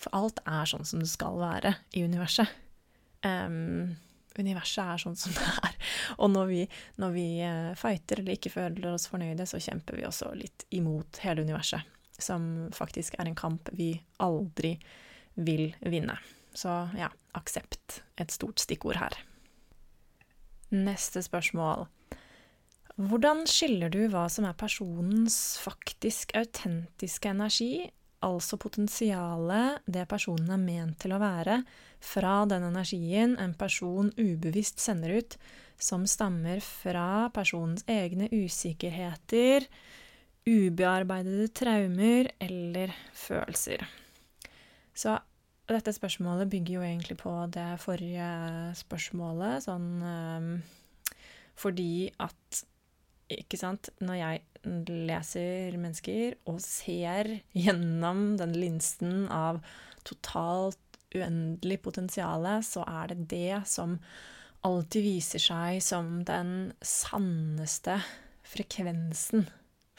For 0.00 0.16
alt 0.16 0.40
er 0.48 0.68
sånn 0.68 0.86
som 0.88 1.02
det 1.02 1.10
skal 1.12 1.36
være 1.40 1.74
i 1.96 2.02
universet. 2.08 2.48
Um, 3.20 3.92
universet 4.40 4.80
er 4.80 5.02
sånn 5.02 5.18
som 5.20 5.36
det 5.36 5.46
er. 5.60 5.76
Og 6.24 6.32
når 6.32 6.48
vi, 6.48 6.60
når 7.02 7.14
vi 7.14 7.28
uh, 7.44 7.72
fighter 7.78 8.22
eller 8.22 8.38
ikke 8.38 8.54
føler 8.54 8.88
oss 8.94 9.10
fornøyde, 9.12 9.44
så 9.46 9.60
kjemper 9.60 10.00
vi 10.00 10.08
også 10.08 10.32
litt 10.40 10.64
imot 10.74 11.20
hele 11.26 11.44
universet 11.44 11.99
som 12.24 12.68
faktisk 12.76 13.16
er 13.18 13.28
en 13.28 13.38
kamp 13.38 13.70
vi 13.76 13.92
aldri 14.22 14.76
vil 15.34 15.70
vinne. 15.80 16.16
Så 16.54 16.70
ja, 16.98 17.10
aksept 17.38 18.02
et 18.20 18.34
stort 18.34 18.62
stikkord 18.62 18.98
her. 19.00 19.16
Neste 20.70 21.22
spørsmål. 21.22 21.86
Hvordan 23.00 23.46
skiller 23.48 23.90
du 23.92 24.02
hva 24.12 24.26
som 24.28 24.44
er 24.44 24.58
personens 24.58 25.56
faktisk 25.62 26.34
autentiske 26.36 27.30
energi, 27.30 27.86
altså 28.20 28.58
potensialet 28.60 29.86
det 29.88 30.04
personen 30.10 30.50
er 30.52 30.60
ment 30.60 30.98
til 31.00 31.14
å 31.16 31.20
være, 31.22 31.62
fra 32.00 32.42
den 32.48 32.66
energien 32.68 33.38
en 33.40 33.54
person 33.56 34.12
ubevisst 34.18 34.82
sender 34.82 35.16
ut, 35.20 35.38
som 35.80 36.04
stammer 36.08 36.60
fra 36.60 37.30
personens 37.32 37.86
egne 37.88 38.28
usikkerheter, 38.32 39.64
ubearbeidede 40.48 41.48
traumer 41.54 42.30
eller 42.40 42.94
følelser. 43.16 43.84
Så 44.96 45.16
dette 45.70 45.92
spørsmålet 45.94 46.50
bygger 46.50 46.78
jo 46.78 46.84
egentlig 46.86 47.16
på 47.20 47.32
det 47.54 47.68
forrige 47.82 48.30
spørsmålet, 48.80 49.66
sånn 49.68 49.88
um, 50.02 50.50
fordi 51.60 52.10
at 52.18 52.64
Ikke 53.30 53.54
sant, 53.60 53.92
når 54.02 54.16
jeg 54.18 54.40
leser 55.06 55.76
mennesker 55.78 56.32
og 56.50 56.56
ser 56.64 57.28
gjennom 57.54 58.32
den 58.40 58.56
linsen 58.58 59.28
av 59.30 59.60
totalt 60.02 60.98
uendelig 61.14 61.78
potensial, 61.84 62.48
så 62.66 62.82
er 62.90 63.12
det 63.12 63.28
det 63.30 63.60
som 63.70 63.94
alltid 64.66 65.06
viser 65.06 65.44
seg 65.44 65.78
som 65.84 66.24
den 66.26 66.72
sanneste 66.82 68.00
frekvensen, 68.50 69.46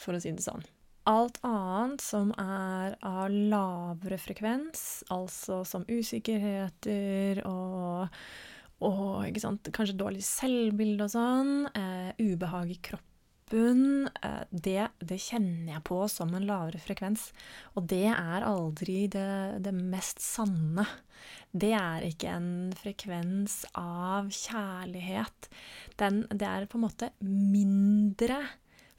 for 0.01 0.17
å 0.17 0.22
si 0.22 0.34
det 0.36 0.46
sånn. 0.46 0.65
Alt 1.10 1.39
annet 1.41 2.01
som 2.03 2.29
er 2.38 2.93
av 3.01 3.31
lavere 3.34 4.20
frekvens, 4.22 5.01
altså 5.10 5.63
som 5.65 5.86
usikkerheter 5.89 7.41
og, 7.50 8.20
og 8.86 9.39
kanskje 9.74 9.98
dårlig 9.98 10.22
selvbilde 10.27 11.08
og 11.08 11.15
sånn, 11.15 11.55
eh, 11.74 12.12
ubehag 12.22 12.75
i 12.75 12.77
kroppen, 12.86 14.12
eh, 14.13 14.46
det, 14.53 14.91
det, 15.01 15.17
kjenner 15.25 15.74
jeg 15.74 15.86
på 15.89 16.03
som 16.05 16.38
en 16.38 16.46
lavere 16.46 16.84
frekvens. 16.86 17.31
Og 17.74 17.89
det 17.89 18.05
er 18.13 18.46
aldri 18.46 19.08
det, 19.10 19.58
det 19.65 19.74
mest 19.74 20.22
sanne. 20.22 20.86
Det 21.50 21.74
er 21.81 22.05
ikke 22.05 22.38
en 22.38 22.51
frekvens 22.77 23.63
av 23.74 24.29
kjærlighet. 24.29 25.50
Den, 25.98 26.27
det 26.29 26.46
er 26.46 26.70
på 26.70 26.77
en 26.77 26.86
måte 26.86 27.10
mindre 27.25 28.43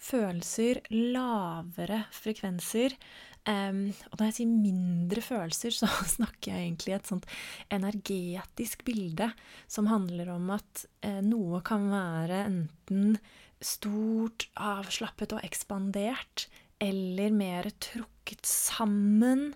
følelser, 0.02 0.82
lavere 0.90 2.04
frekvenser. 2.14 2.96
Um, 3.42 3.88
og 4.12 4.20
når 4.20 4.28
jeg 4.28 4.36
sier 4.36 4.50
mindre 4.50 5.22
følelser, 5.24 5.74
så 5.80 5.88
snakker 6.16 6.52
jeg 6.52 6.66
egentlig 6.66 6.96
et 6.96 7.10
sånt 7.10 7.28
energetisk 7.74 8.84
bilde 8.86 9.32
som 9.70 9.90
handler 9.90 10.30
om 10.36 10.52
at 10.54 10.84
eh, 11.02 11.20
noe 11.26 11.62
kan 11.66 11.88
være 11.90 12.44
enten 12.46 13.16
stort, 13.62 14.48
avslappet 14.58 15.34
og 15.36 15.44
ekspandert, 15.46 16.46
eller 16.82 17.34
mer 17.34 17.68
trukket 17.82 18.46
sammen, 18.46 19.52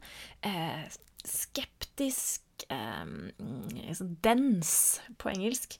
eh, 0.46 0.86
skeptisk, 1.26 2.42
eh, 2.70 3.14
sånn 3.98 4.14
dens 4.22 4.70
på 5.18 5.32
engelsk. 5.32 5.78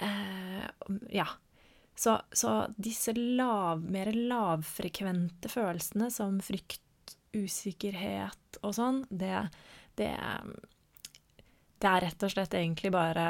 Eh, 0.00 0.64
ja, 1.12 1.28
så, 1.98 2.20
så 2.32 2.52
disse 2.76 3.12
lav, 3.16 3.82
mer 3.90 4.12
lavfrekvente 4.14 5.50
følelsene 5.50 6.12
som 6.14 6.38
frykt, 6.44 6.84
usikkerhet 7.34 8.60
og 8.62 8.72
sånn, 8.76 9.00
det, 9.10 9.34
det, 9.98 10.12
det 11.82 11.90
er 11.90 12.04
rett 12.06 12.24
og 12.24 12.32
slett 12.32 12.54
egentlig 12.56 12.92
bare 12.94 13.24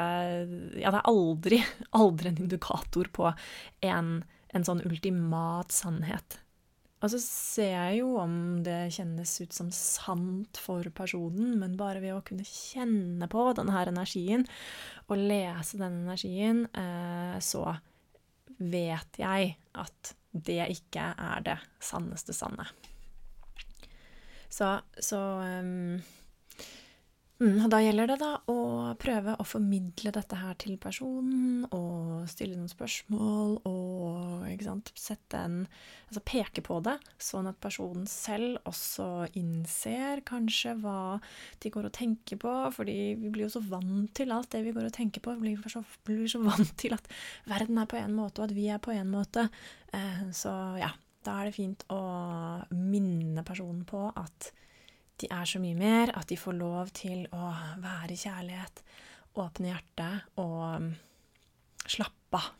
Ja, 0.79 0.93
det 0.93 1.01
er 1.01 1.09
aldri, 1.09 1.59
aldri 1.99 2.31
en 2.31 2.43
indikator 2.45 3.09
på 3.15 3.31
en, 3.89 4.13
en 4.53 4.69
sånn 4.69 4.85
ultimat 4.85 5.73
sannhet. 5.73 6.39
Og 6.99 7.13
så 7.13 7.19
ser 7.23 7.69
jeg 7.73 7.99
jo 8.01 8.15
om 8.19 8.33
det 8.63 8.89
kjennes 8.91 9.33
ut 9.39 9.55
som 9.55 9.69
sant 9.73 10.59
for 10.59 10.83
personen, 10.93 11.53
men 11.61 11.77
bare 11.79 12.01
ved 12.03 12.17
å 12.17 12.23
kunne 12.27 12.45
kjenne 12.45 13.29
på 13.31 13.49
denne 13.55 13.73
her 13.73 13.89
energien 13.89 14.43
og 15.07 15.15
lese 15.17 15.79
den 15.79 16.01
energien, 16.03 16.65
eh, 16.75 17.37
så 17.39 17.71
vet 18.57 19.19
jeg 19.21 19.55
at 19.77 20.13
det 20.31 20.61
ikke 20.69 21.11
er 21.17 21.43
det 21.45 21.57
sanneste 21.83 22.33
sanne. 22.33 22.65
Så, 24.49 24.79
så 24.99 25.19
um, 25.61 25.99
Mm, 27.39 27.61
og 27.63 27.69
da 27.71 27.77
gjelder 27.79 28.09
det 28.11 28.17
da 28.19 28.33
å 28.51 28.55
prøve 28.99 29.37
å 29.39 29.45
formidle 29.47 30.11
dette 30.11 30.35
her 30.41 30.57
til 30.59 30.73
personen, 30.81 31.61
og 31.71 32.25
stille 32.27 32.57
noen 32.57 32.67
spørsmål, 32.67 33.53
og 33.69 34.63
sant, 34.65 34.91
sette 34.99 35.45
en 35.47 35.61
Altså 36.09 36.23
peke 36.25 36.63
på 36.65 36.79
det, 36.81 36.95
sånn 37.21 37.45
at 37.51 37.59
personen 37.61 38.07
selv 38.09 38.63
også 38.65 39.27
innser 39.37 40.23
kanskje 40.25 40.71
hva 40.81 41.19
de 41.61 41.69
går 41.69 41.85
og 41.85 41.93
tenker 41.93 42.39
på, 42.41 42.53
fordi 42.73 42.95
vi 43.21 43.29
blir 43.29 43.45
jo 43.45 43.51
så 43.53 43.61
vant 43.61 44.09
til 44.17 44.33
alt 44.33 44.49
det 44.55 44.63
vi 44.65 44.73
går 44.73 44.87
og 44.87 44.95
tenker 44.95 45.21
på. 45.21 45.35
Vi 45.37 45.53
blir 45.53 45.69
så, 45.69 45.83
blir 46.09 46.25
så 46.31 46.41
vant 46.41 46.73
til 46.81 46.97
at 46.97 47.05
verden 47.45 47.77
er 47.77 47.91
på 47.93 47.99
en 48.01 48.17
måte, 48.17 48.41
og 48.41 48.49
at 48.49 48.55
vi 48.57 48.65
er 48.73 48.81
på 48.81 48.95
en 48.95 49.13
måte. 49.13 49.45
Eh, 49.93 50.25
så 50.33 50.55
ja, 50.81 50.89
da 51.21 51.37
er 51.37 51.51
det 51.51 51.59
fint 51.59 51.85
å 51.93 52.01
minne 52.73 53.45
personen 53.45 53.85
på 53.85 54.07
at 54.09 54.49
de 55.19 55.29
er 55.33 55.47
så 55.49 55.59
mye 55.61 55.77
mer, 55.77 56.13
at 56.15 56.29
de 56.31 56.37
får 56.39 56.57
lov 56.59 56.91
til 56.97 57.25
å 57.35 57.51
være 57.83 58.15
i 58.15 58.19
kjærlighet, 58.19 58.83
åpne 59.39 59.71
hjertet 59.71 60.39
og 60.41 60.59
um, 60.79 60.89
slappe 61.85 62.39
av. 62.39 62.55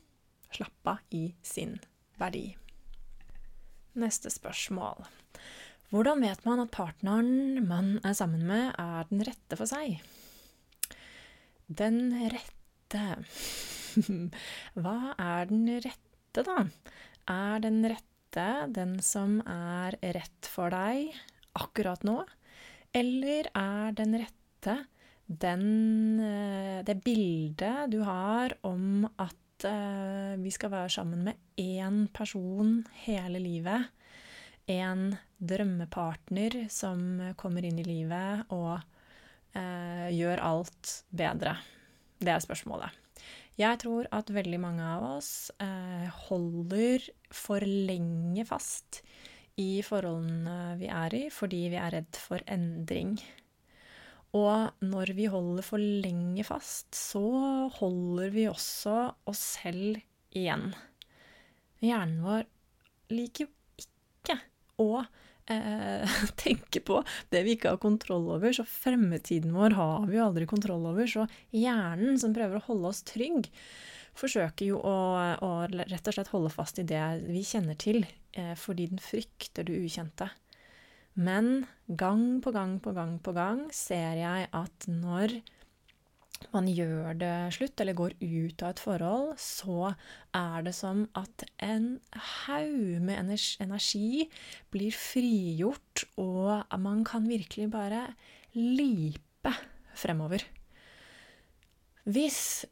Slappe 0.49 0.95
av 0.95 1.13
i 1.13 1.27
sin 1.45 1.75
verdi. 2.17 2.47
Neste 3.99 4.31
spørsmål. 4.33 5.05
Hvordan 5.89 6.21
vet 6.21 6.41
man 6.45 6.61
at 6.63 6.71
partneren 6.73 7.61
man 7.65 7.95
er 8.05 8.15
sammen 8.17 8.45
med, 8.49 8.73
er 8.77 9.07
den 9.09 9.23
rette 9.25 9.57
for 9.57 9.69
seg? 9.69 9.99
Den 11.69 12.11
rette 12.33 13.05
Hva 14.81 14.97
er 15.17 15.49
den 15.49 15.65
rette, 15.81 16.43
da? 16.45 16.63
Er 17.29 17.61
den 17.61 17.81
rette 17.85 18.47
den 18.73 18.97
som 19.05 19.39
er 19.49 19.97
rett 20.17 20.49
for 20.49 20.73
deg 20.73 21.13
akkurat 21.57 22.05
nå? 22.05 22.21
Eller 22.95 23.49
er 23.53 23.93
den 23.97 24.17
rette 24.17 24.77
den, 25.29 26.19
eh, 26.19 26.83
det 26.83 26.95
bildet 27.05 27.91
du 27.91 27.99
har 28.01 28.55
om 28.65 29.05
at 29.21 29.65
uh, 29.65 30.33
vi 30.41 30.49
skal 30.49 30.71
være 30.73 30.89
sammen 30.89 31.21
med 31.27 31.37
én 31.59 32.07
person 32.15 32.79
hele 33.03 33.41
livet, 33.43 33.91
en 34.69 35.11
drømmepartner 35.37 36.63
som 36.73 37.33
kommer 37.37 37.65
inn 37.65 37.79
i 37.81 37.85
livet 37.87 38.49
og 38.53 38.75
eh, 39.57 40.09
gjør 40.13 40.43
alt 40.45 40.91
bedre? 41.09 41.55
Det 42.21 42.29
er 42.29 42.43
spørsmålet. 42.43 42.93
Jeg 43.59 43.79
tror 43.81 44.05
at 44.15 44.29
veldig 44.31 44.59
mange 44.61 44.85
av 44.85 45.07
oss 45.17 45.49
eh, 45.57 46.05
holder 46.29 47.09
for 47.33 47.65
lenge 47.65 48.45
fast 48.47 49.01
i 49.59 49.81
forholdene 49.85 50.77
vi 50.79 50.89
er 50.91 51.15
i, 51.17 51.25
fordi 51.33 51.65
vi 51.73 51.79
er 51.79 51.93
redd 51.97 52.19
for 52.19 52.43
endring. 52.49 53.17
Og 54.37 54.83
når 54.85 55.13
vi 55.17 55.25
holder 55.31 55.65
for 55.65 55.81
lenge 55.81 56.45
fast, 56.45 56.93
så 56.95 57.23
holder 57.79 58.29
vi 58.33 58.45
også 58.49 58.97
oss 59.29 59.41
selv 59.57 59.97
igjen. 60.37 60.69
Hjernen 61.81 62.21
vår 62.21 62.45
liker 63.15 63.47
jo 63.47 63.51
ikke 63.81 64.37
å 64.83 64.89
eh, 65.49 66.19
tenke 66.43 66.83
på 66.85 67.01
det 67.33 67.41
vi 67.47 67.57
ikke 67.57 67.73
har 67.73 67.81
kontroll 67.81 68.27
over, 68.35 68.53
så 68.53 68.67
fremtiden 68.69 69.55
vår 69.55 69.77
har 69.79 70.09
vi 70.11 70.19
jo 70.19 70.27
aldri 70.27 70.49
kontroll 70.49 70.85
over. 70.91 71.09
Så 71.09 71.25
hjernen, 71.55 72.19
som 72.21 72.35
prøver 72.35 72.59
å 72.59 72.67
holde 72.69 72.93
oss 72.93 73.01
trygg, 73.09 73.49
forsøker 74.17 74.71
jo 74.71 74.79
å, 74.81 74.97
å 75.45 75.51
rett 75.71 76.09
og 76.09 76.15
slett 76.15 76.33
holde 76.33 76.51
fast 76.53 76.81
i 76.81 76.87
det 76.87 77.03
vi 77.27 77.43
kjenner 77.45 77.77
til, 77.79 78.03
eh, 78.33 78.55
fordi 78.57 78.89
den 78.91 79.03
frykter 79.03 79.67
det 79.67 79.77
ukjente. 79.85 80.29
Men 81.19 81.65
gang 81.87 82.39
på 82.41 82.53
gang 82.55 82.77
på 82.79 82.93
gang 82.95 83.17
på 83.19 83.33
gang 83.35 83.65
ser 83.75 84.19
jeg 84.21 84.49
at 84.55 84.87
når 84.87 85.39
man 86.53 86.69
gjør 86.71 87.17
det 87.19 87.33
slutt, 87.53 87.81
eller 87.81 87.97
går 87.97 88.15
ut 88.21 88.63
av 88.63 88.71
et 88.71 88.81
forhold, 88.81 89.33
så 89.41 89.91
er 90.35 90.63
det 90.65 90.73
som 90.77 91.03
at 91.19 91.43
en 91.65 91.97
haug 92.45 93.03
med 93.03 93.19
energi 93.59 94.29
blir 94.71 94.95
frigjort, 94.95 96.05
og 96.21 96.63
man 96.79 97.03
kan 97.07 97.27
virkelig 97.29 97.67
bare 97.73 98.05
lipe 98.55 99.53
fremover. 99.99 100.45
Hvis 102.09 102.65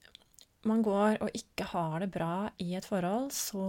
man 0.69 0.83
går 0.86 1.19
og 1.24 1.33
ikke 1.36 1.67
har 1.71 2.00
det 2.03 2.12
bra 2.13 2.50
i 2.63 2.74
et 2.77 2.86
forhold, 2.88 3.31
så, 3.36 3.65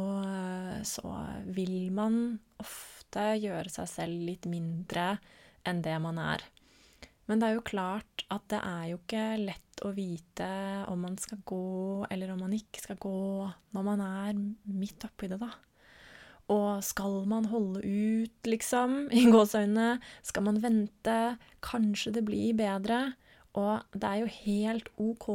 så 0.86 1.12
vil 1.54 1.90
man 1.94 2.38
ofte 2.60 3.24
gjøre 3.40 3.72
seg 3.72 3.90
selv 3.90 4.28
litt 4.28 4.48
mindre 4.50 5.16
enn 5.68 5.82
det 5.84 5.96
man 6.02 6.20
er. 6.22 6.44
Men 7.28 7.40
det 7.40 7.48
er 7.48 7.58
jo 7.58 7.68
klart 7.68 8.24
at 8.32 8.44
det 8.48 8.60
er 8.64 8.84
jo 8.90 8.98
ikke 9.02 9.24
lett 9.42 9.82
å 9.84 9.92
vite 9.94 10.48
om 10.88 11.02
man 11.04 11.16
skal 11.20 11.40
gå 11.46 12.06
eller 12.08 12.32
om 12.32 12.40
man 12.46 12.54
ikke 12.56 12.82
skal 12.82 12.98
gå 13.00 13.18
når 13.76 13.84
man 13.84 14.04
er 14.04 14.38
midt 14.64 15.04
oppi 15.06 15.28
det, 15.30 15.40
da. 15.42 15.50
Og 16.48 16.80
skal 16.80 17.26
man 17.28 17.50
holde 17.52 17.82
ut, 17.84 18.48
liksom, 18.48 19.00
i 19.18 19.26
gåseøynene? 19.28 19.98
Skal 20.24 20.46
man 20.48 20.62
vente? 20.64 21.18
Kanskje 21.64 22.14
det 22.16 22.24
blir 22.28 22.56
bedre? 22.56 23.12
Og 23.58 23.84
det 23.92 24.08
er 24.08 24.22
jo 24.22 24.36
helt 24.40 24.88
ok 24.96 25.28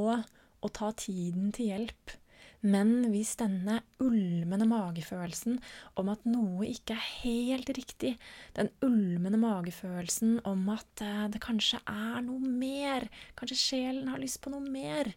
å 0.64 0.72
ta 0.74 0.92
tiden 0.98 1.52
til 1.56 1.72
hjelp. 1.72 2.18
Men 2.64 3.10
hvis 3.12 3.34
denne 3.36 3.82
ulmende 4.00 4.66
magefølelsen 4.70 5.58
om 6.00 6.12
at 6.14 6.24
noe 6.24 6.64
ikke 6.70 6.96
er 6.96 7.08
helt 7.26 7.72
riktig, 7.76 8.14
den 8.56 8.70
ulmende 8.86 9.40
magefølelsen 9.42 10.38
om 10.48 10.70
at 10.72 11.04
eh, 11.04 11.26
det 11.34 11.44
kanskje 11.44 11.82
er 11.92 12.22
noe 12.24 12.40
mer. 12.40 13.10
Kanskje 13.40 13.60
sjelen 13.60 14.08
har 14.14 14.24
lyst 14.24 14.40
på 14.46 14.54
noe 14.54 14.64
mer. 14.64 15.12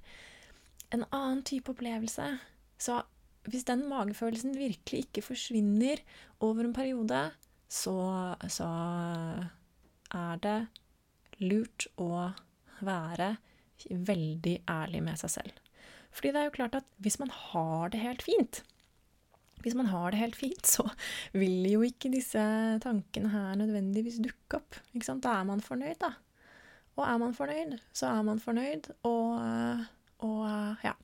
En 0.90 1.06
annen 1.12 1.44
type 1.46 1.70
opplevelse. 1.70 2.32
Så 2.82 2.98
hvis 3.46 3.66
den 3.68 3.86
magefølelsen 3.86 4.58
virkelig 4.58 5.06
ikke 5.06 5.28
forsvinner 5.28 6.02
over 6.42 6.66
en 6.66 6.74
periode, 6.74 7.28
så, 7.70 7.94
så 8.50 8.66
er 10.10 10.42
det 10.42 10.58
lurt 11.46 11.86
å 12.00 12.32
være 12.86 13.36
veldig 13.90 14.56
ærlig 14.71 15.02
med 15.06 15.21
seg 15.21 15.33
selv. 15.38 15.61
Fordi 16.16 16.33
det 16.33 16.40
er 16.40 16.49
jo 16.49 16.56
klart 16.56 16.78
at 16.78 16.88
hvis 17.04 17.18
man 17.21 17.33
har 17.33 17.92
det 17.92 18.00
helt 18.00 18.25
fint, 18.25 18.62
hvis 19.64 19.75
man 19.76 19.88
har 19.90 20.12
det 20.12 20.21
helt 20.21 20.37
fint, 20.38 20.66
så 20.76 20.87
vil 21.37 21.66
jo 21.71 21.83
ikke 21.87 22.12
disse 22.12 22.42
tankene 22.85 23.33
her 23.33 23.59
nødvendigvis 23.59 24.21
dukke 24.25 24.61
opp. 24.61 24.78
Ikke 24.95 25.09
sant? 25.09 25.25
Da 25.26 25.40
er 25.40 25.49
man 25.49 25.64
fornøyd, 25.64 25.99
da. 26.02 26.14
Og 26.97 27.04
er 27.04 27.18
man 27.21 27.35
fornøyd, 27.37 27.76
så 27.92 28.09
er 28.09 28.23
man 28.25 28.38
fornøyd, 28.40 28.88
og, 29.04 29.85
og 30.25 30.85
ja. 30.85 30.95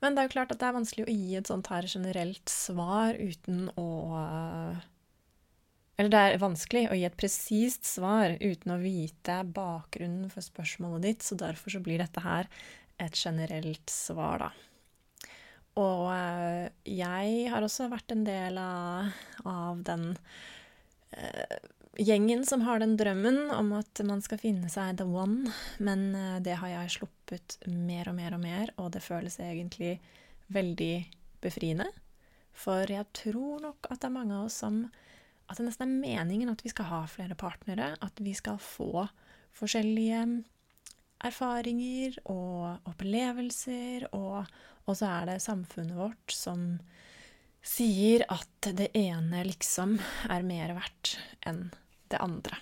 Men 0.00 0.16
det 0.16 0.22
er 0.22 0.26
jo 0.26 0.32
klart 0.32 0.54
at 0.54 0.58
det 0.58 0.66
er 0.66 0.74
vanskelig 0.74 1.04
å 1.04 1.12
gi 1.12 1.36
et 1.38 1.50
sånt 1.50 1.68
her 1.70 1.86
generelt 1.86 2.50
svar 2.50 3.18
uten 3.20 3.68
å 3.78 3.86
Eller 6.00 6.08
det 6.14 6.20
er 6.24 6.40
vanskelig 6.40 6.86
å 6.88 6.96
gi 6.96 7.04
et 7.04 7.16
presist 7.20 7.84
svar 7.84 8.38
uten 8.40 8.72
å 8.72 8.80
vite 8.80 9.34
bakgrunnen 9.52 10.30
for 10.32 10.40
spørsmålet 10.40 11.02
ditt, 11.04 11.26
så 11.26 11.36
derfor 11.36 11.74
så 11.74 11.82
blir 11.84 12.00
dette 12.00 12.22
her 12.24 12.48
et 12.96 13.16
generelt 13.20 13.92
svar, 13.92 14.46
da. 14.46 14.48
Og 15.80 16.06
eh, 16.14 16.70
jeg 16.88 17.50
har 17.52 17.64
også 17.64 17.90
vært 17.92 18.14
en 18.14 18.24
del 18.24 18.56
av, 18.60 19.12
av 19.44 19.82
den 19.86 20.06
uh, 21.14 21.58
gjengen 22.00 22.46
som 22.48 22.64
har 22.64 22.80
den 22.80 22.96
drømmen 23.00 23.52
om 23.54 23.74
at 23.76 24.00
man 24.08 24.24
skal 24.24 24.40
finne 24.40 24.72
seg 24.72 24.96
the 24.98 25.06
one, 25.06 25.52
men 25.78 26.10
uh, 26.16 26.40
det 26.40 26.56
har 26.62 26.72
jeg 26.72 26.96
sluppet 26.96 27.58
mer 27.68 28.08
og 28.08 28.16
mer 28.18 28.38
og 28.38 28.42
mer, 28.46 28.72
og 28.80 28.90
det 28.96 29.04
føles 29.04 29.36
egentlig 29.36 29.98
veldig 30.48 30.94
befriende. 31.44 31.90
For 32.56 32.88
jeg 32.88 33.06
tror 33.16 33.62
nok 33.68 33.92
at 33.92 34.00
det 34.00 34.10
er 34.10 34.16
mange 34.16 34.40
av 34.40 34.48
oss 34.48 34.58
som 34.64 34.86
At 35.50 35.58
det 35.58 35.66
nesten 35.66 35.88
er 35.88 36.00
meningen 36.06 36.52
at 36.52 36.62
vi 36.62 36.70
skal 36.70 36.88
ha 36.92 37.02
flere 37.10 37.34
partnere, 37.38 37.92
at 37.98 38.22
vi 38.22 38.34
skal 38.38 38.60
få 38.62 39.08
forskjellige 39.58 40.22
erfaringer 41.26 42.16
og 42.30 42.88
opplevelser, 42.88 44.06
og, 44.16 44.46
og 44.86 44.96
så 44.96 45.10
er 45.10 45.32
det 45.32 45.40
samfunnet 45.44 45.98
vårt 45.98 46.34
som 46.34 46.78
sier 47.66 48.24
at 48.32 48.70
det 48.78 48.88
ene 48.96 49.42
liksom 49.44 49.98
er 50.32 50.46
mer 50.46 50.72
verdt 50.78 51.18
enn 51.46 51.66
det 52.10 52.20
andre. 52.22 52.56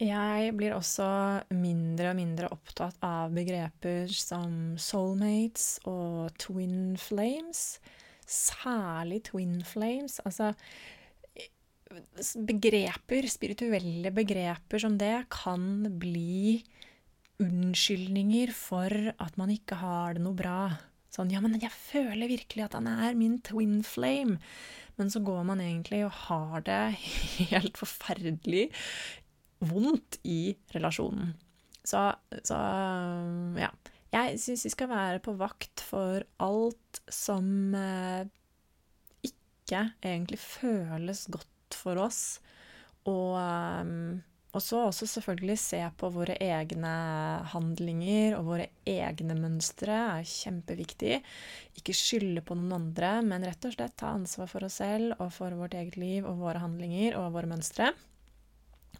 Jeg 0.00 0.54
blir 0.56 0.72
også 0.72 1.06
mindre 1.52 2.14
og 2.14 2.16
mindre 2.16 2.48
opptatt 2.54 2.96
av 3.04 3.34
begreper 3.36 4.08
som 4.14 4.78
soulmates 4.80 5.74
og 5.90 6.30
twin 6.40 6.94
flames. 6.96 7.76
Særlig 8.24 9.26
twin 9.28 9.58
flames. 9.66 10.16
Altså 10.24 10.54
Begreper, 11.90 13.26
spirituelle 13.26 14.12
begreper 14.14 14.82
som 14.82 14.94
det, 15.00 15.24
kan 15.32 15.88
bli 15.98 16.60
unnskyldninger 17.40 18.52
for 18.54 18.92
at 19.16 19.38
man 19.40 19.50
ikke 19.54 19.80
har 19.80 20.14
det 20.14 20.22
noe 20.22 20.36
bra. 20.38 20.68
Sånn, 21.10 21.32
ja, 21.34 21.40
men 21.42 21.58
jeg 21.58 21.72
føler 21.74 22.30
virkelig 22.30 22.68
at 22.68 22.76
han 22.78 22.86
er 22.90 23.18
min 23.18 23.40
twin 23.42 23.80
flame. 23.86 24.38
Men 25.00 25.10
så 25.10 25.22
går 25.24 25.42
man 25.48 25.62
egentlig 25.64 26.04
og 26.06 26.18
har 26.28 26.66
det 26.66 26.82
helt 27.50 27.80
forferdelig 27.80 28.68
vondt 29.66 30.20
i 30.28 30.54
relasjonen. 30.74 31.34
Så, 31.82 32.10
så 32.44 32.58
ja. 33.58 33.72
Jeg 34.10 34.40
syns 34.42 34.66
vi 34.66 34.72
skal 34.72 34.90
være 34.90 35.20
på 35.22 35.36
vakt 35.38 35.82
for 35.86 36.24
alt 36.42 36.98
som 37.14 37.74
eh, 37.78 38.26
ikke 39.22 39.84
egentlig 40.02 40.40
føles 40.42 41.28
godt 41.30 41.49
for 41.76 42.00
oss. 42.00 42.40
Og 43.08 43.36
um, 43.36 44.20
og 44.50 44.62
så 44.62 44.80
også 44.82 45.06
selvfølgelig 45.06 45.56
se 45.62 45.78
på 45.98 46.08
våre 46.10 46.34
egne 46.42 46.90
handlinger 47.52 48.34
og 48.34 48.48
våre 48.48 48.66
egne 48.88 49.36
mønstre 49.38 49.94
er 50.16 50.26
kjempeviktig. 50.26 51.20
Ikke 51.78 51.94
skylde 51.94 52.42
på 52.42 52.56
noen 52.58 52.74
andre, 52.80 53.12
men 53.22 53.46
rett 53.46 53.68
og 53.68 53.76
slett 53.76 53.94
ta 54.00 54.10
ansvar 54.16 54.50
for 54.50 54.66
oss 54.66 54.80
selv 54.82 55.14
og 55.20 55.30
for 55.36 55.54
vårt 55.54 55.78
eget 55.78 56.00
liv 56.00 56.26
og 56.26 56.42
våre 56.42 56.64
handlinger 56.64 57.18
og 57.20 57.30
våre 57.36 57.52
mønstre. 57.52 57.92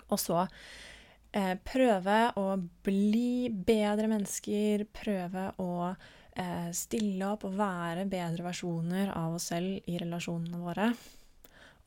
Og 0.07 0.23
så 0.23 0.45
eh, 0.45 1.57
prøve 1.67 2.21
å 2.39 2.47
bli 2.87 3.51
bedre 3.51 4.07
mennesker, 4.13 4.87
prøve 4.95 5.49
å 5.59 5.73
eh, 5.91 6.71
stille 6.79 7.27
opp 7.27 7.49
og 7.51 7.59
være 7.59 8.07
bedre 8.11 8.47
versjoner 8.53 9.11
av 9.19 9.35
oss 9.41 9.51
selv 9.51 9.91
i 9.91 9.99
relasjonene 9.99 10.63
våre. 10.63 10.93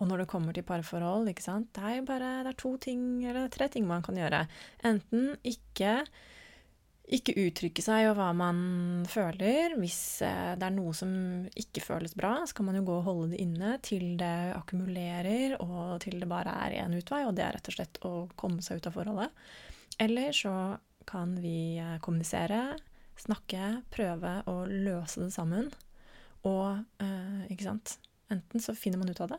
Og 0.02 0.10
når 0.10 0.24
det 0.24 0.30
kommer 0.32 0.56
til 0.56 0.66
parforhold, 0.68 1.30
ikke 1.32 1.46
sant, 1.46 1.70
det 1.76 1.84
er 1.86 1.98
jo 2.00 2.06
bare 2.08 2.36
det 2.46 2.54
er 2.54 2.60
to 2.60 2.76
ting, 2.82 3.02
eller 3.30 3.52
tre 3.54 3.70
ting 3.72 3.86
man 3.88 4.04
kan 4.06 4.18
gjøre. 4.18 4.44
Enten 4.90 5.34
ikke, 5.48 6.00
ikke 7.14 7.36
uttrykke 7.46 7.84
seg 7.86 8.10
og 8.10 8.18
hva 8.18 8.32
man 8.38 8.58
føler. 9.10 9.78
Hvis 9.80 10.00
eh, 10.26 10.54
det 10.60 10.68
er 10.68 10.76
noe 10.76 10.96
som 10.98 11.14
ikke 11.60 11.84
føles 11.86 12.18
bra, 12.18 12.36
så 12.50 12.58
kan 12.58 12.68
man 12.70 12.80
jo 12.80 12.86
gå 12.90 12.98
og 13.00 13.08
holde 13.10 13.30
det 13.36 13.44
inne 13.46 13.76
til 13.86 14.16
det 14.20 14.56
akkumulerer, 14.58 15.60
og 15.64 16.02
til 16.04 16.18
det 16.20 16.32
bare 16.32 16.58
er 16.66 16.80
én 16.84 16.98
utvei, 16.98 17.24
og 17.28 17.38
det 17.38 17.46
er 17.48 17.58
rett 17.60 17.70
og 17.72 17.78
slett 17.78 18.02
å 18.08 18.16
komme 18.40 18.66
seg 18.66 18.82
ut 18.82 18.90
av 18.90 18.98
forholdet. 18.98 19.46
Eller 20.02 20.34
så 20.36 20.56
kan 21.08 21.38
vi 21.44 21.78
eh, 21.78 22.00
kommunisere, 22.04 22.66
snakke, 23.20 23.84
prøve 23.94 24.40
å 24.50 24.64
løse 24.68 25.22
det 25.22 25.34
sammen. 25.36 25.70
Og 26.50 26.82
eh, 27.04 27.46
ikke 27.54 27.70
sant 27.70 28.00
Enten 28.32 28.62
så 28.64 28.74
finner 28.74 28.98
man 28.98 29.12
ut 29.12 29.20
av 29.22 29.34
det, 29.34 29.38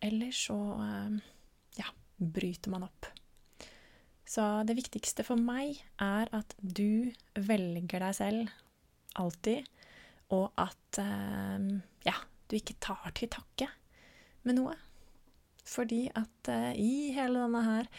eller 0.00 0.32
så 0.32 0.58
eh, 0.80 1.18
ja, 1.80 1.88
bryter 2.16 2.72
man 2.72 2.86
opp. 2.88 3.08
Så 4.30 4.44
det 4.66 4.76
viktigste 4.78 5.24
for 5.26 5.40
meg 5.40 5.80
er 6.00 6.30
at 6.36 6.54
du 6.60 7.10
velger 7.34 8.04
deg 8.04 8.16
selv 8.16 8.52
alltid, 9.18 9.66
og 10.30 10.52
at 10.60 11.00
eh, 11.02 11.66
ja, 12.06 12.16
du 12.48 12.58
ikke 12.58 12.78
tar 12.82 13.10
til 13.18 13.32
takke 13.32 13.68
med 14.46 14.60
noe. 14.60 14.76
Fordi 15.70 16.06
at 16.16 16.48
uh, 16.50 16.72
i 16.74 17.12
hele 17.14 17.44
denne 17.44 17.60
her 17.62 17.90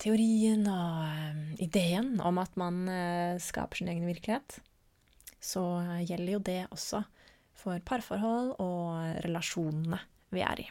teorien 0.00 0.62
og 0.66 1.58
ideen 1.62 2.14
om 2.24 2.38
at 2.40 2.54
man 2.58 2.78
skaper 3.38 3.78
sin 3.78 3.90
egen 3.92 4.08
virkelighet, 4.08 4.56
så 5.38 5.62
gjelder 6.08 6.32
jo 6.32 6.40
det 6.48 6.56
også 6.74 7.02
for 7.60 7.82
parforhold 7.86 8.54
og 8.62 9.20
relasjonene 9.26 10.00
vi 10.34 10.44
er 10.46 10.62
i. 10.62 10.68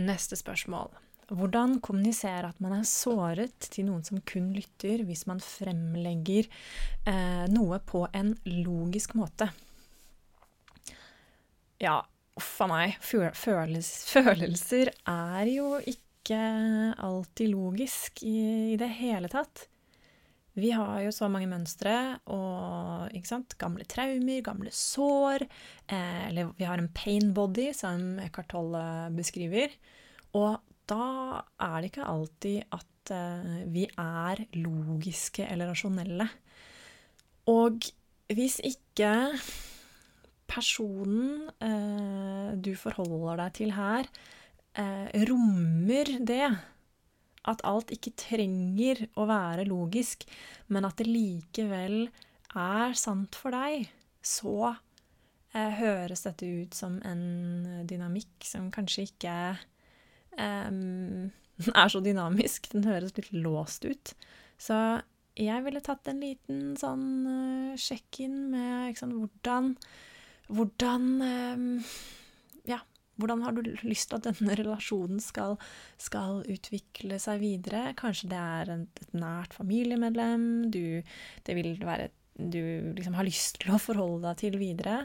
Neste 0.00 0.38
spørsmål. 0.38 0.92
Hvordan 1.30 1.78
kommunisere 1.84 2.48
at 2.50 2.58
man 2.62 2.74
er 2.80 2.86
såret 2.88 3.68
til 3.70 3.86
noen 3.86 4.02
som 4.06 4.18
kun 4.26 4.48
lytter, 4.54 5.04
hvis 5.06 5.28
man 5.30 5.42
fremlegger 5.42 6.48
eh, 7.06 7.46
noe 7.52 7.78
på 7.86 8.02
en 8.16 8.32
logisk 8.48 9.14
måte? 9.18 9.46
Ja, 11.80 12.00
uff 12.36 12.54
a 12.64 12.68
meg. 12.70 12.98
Føles, 13.00 13.92
følelser 14.10 14.90
er 15.06 15.52
jo 15.52 15.76
ikke 15.78 16.40
alltid 16.98 17.54
logisk 17.54 18.24
i, 18.26 18.74
i 18.74 18.80
det 18.80 18.90
hele 18.98 19.30
tatt. 19.30 19.69
Vi 20.58 20.72
har 20.74 21.04
jo 21.04 21.12
så 21.14 21.28
mange 21.30 21.48
mønstre 21.50 22.18
og 22.32 23.12
gamle 23.60 23.86
traumer, 23.86 24.42
gamle 24.42 24.72
sår. 24.74 25.46
Eh, 25.86 26.28
eller 26.28 26.50
vi 26.58 26.66
har 26.66 26.80
en 26.80 26.90
pain 26.90 27.32
body, 27.34 27.70
som 27.76 28.18
Eckhart 28.18 28.50
Tolle 28.50 28.84
beskriver. 29.14 29.70
Og 30.34 30.58
da 30.90 31.42
er 31.62 31.76
det 31.78 31.92
ikke 31.92 32.10
alltid 32.10 32.62
at 32.74 33.14
eh, 33.14 33.62
vi 33.70 33.86
er 33.94 34.44
logiske 34.58 35.46
eller 35.46 35.70
rasjonelle. 35.70 36.26
Og 37.50 37.86
hvis 38.30 38.58
ikke 38.66 39.12
personen 40.50 41.46
eh, 41.62 42.50
du 42.58 42.74
forholder 42.78 43.44
deg 43.44 43.56
til 43.58 43.74
her, 43.76 44.10
eh, 44.78 45.08
rommer 45.30 46.12
det 46.26 46.44
at 47.48 47.62
alt 47.64 47.92
ikke 47.94 48.12
trenger 48.20 49.06
å 49.18 49.26
være 49.30 49.64
logisk, 49.68 50.26
men 50.68 50.86
at 50.88 51.00
det 51.00 51.08
likevel 51.08 52.10
er 52.58 52.96
sant 52.98 53.36
for 53.38 53.54
deg, 53.54 53.88
så 54.20 54.74
eh, 55.54 55.72
høres 55.78 56.26
dette 56.26 56.46
ut 56.46 56.76
som 56.76 56.98
en 57.06 57.84
dynamikk 57.88 58.44
som 58.44 58.68
kanskje 58.74 59.06
ikke 59.08 59.36
eh, 60.36 60.70
er 61.84 61.94
så 61.94 62.02
dynamisk. 62.04 62.70
Den 62.74 62.88
høres 62.88 63.16
litt 63.16 63.32
låst 63.32 63.88
ut. 63.88 64.14
Så 64.60 64.76
jeg 65.40 65.64
ville 65.64 65.80
tatt 65.84 66.08
en 66.10 66.20
liten 66.20 66.74
sånn 66.76 67.04
uh, 67.24 67.76
sjekk-in 67.78 68.50
med 68.52 68.98
sant, 68.98 69.14
hvordan 69.16 69.74
Hvordan 70.50 71.04
Ja, 71.22 71.76
hvordan 73.20 73.44
har 73.44 73.56
du 73.56 73.62
lyst 73.86 74.10
til 74.10 74.18
at 74.18 74.28
denne 74.28 74.56
relasjonen 74.58 75.20
skal, 75.22 75.56
skal 76.00 76.42
utvikle 76.50 77.20
seg 77.22 77.42
videre? 77.42 77.90
Kanskje 77.98 78.30
det 78.32 78.40
er 78.40 78.72
et, 78.76 79.02
et 79.04 79.16
nært 79.16 79.56
familiemedlem 79.56 80.46
du, 80.72 81.02
det 81.46 81.56
vil 81.58 81.74
være, 81.84 82.10
du 82.36 82.60
liksom 82.96 83.18
har 83.18 83.28
lyst 83.28 83.60
til 83.62 83.74
å 83.74 83.82
forholde 83.82 84.24
deg 84.28 84.40
til 84.44 84.60
videre. 84.60 85.02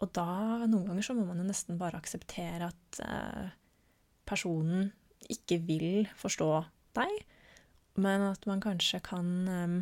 Og 0.00 0.12
da, 0.16 0.26
noen 0.64 0.86
ganger, 0.88 1.04
så 1.04 1.16
må 1.16 1.26
man 1.28 1.42
jo 1.42 1.48
nesten 1.48 1.78
bare 1.80 2.00
akseptere 2.00 2.70
at 2.70 3.00
eh, 3.04 3.50
personen 4.28 4.88
ikke 5.30 5.60
vil 5.66 6.08
forstå 6.18 6.50
deg, 6.96 7.20
men 8.00 8.24
at 8.30 8.46
man 8.48 8.62
kanskje 8.64 9.02
kan 9.04 9.28
eh, 9.52 9.76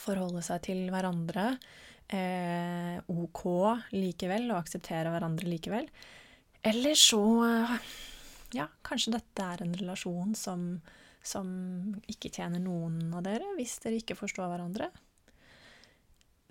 forholde 0.00 0.42
seg 0.44 0.64
til 0.66 0.82
hverandre 0.90 1.52
eh, 2.12 2.98
ok 3.12 3.44
likevel, 3.94 4.50
og 4.50 4.62
akseptere 4.62 5.12
hverandre 5.12 5.48
likevel. 5.50 5.88
Eller 6.62 6.94
så 6.94 7.22
Ja, 8.52 8.68
kanskje 8.84 9.14
dette 9.16 9.44
er 9.44 9.62
en 9.64 9.72
relasjon 9.74 10.34
som, 10.36 10.66
som 11.24 11.48
ikke 12.10 12.30
tjener 12.30 12.60
noen 12.60 13.08
av 13.16 13.24
dere, 13.24 13.54
hvis 13.56 13.78
dere 13.80 13.98
ikke 14.02 14.18
forstår 14.18 14.50
hverandre. 14.52 14.90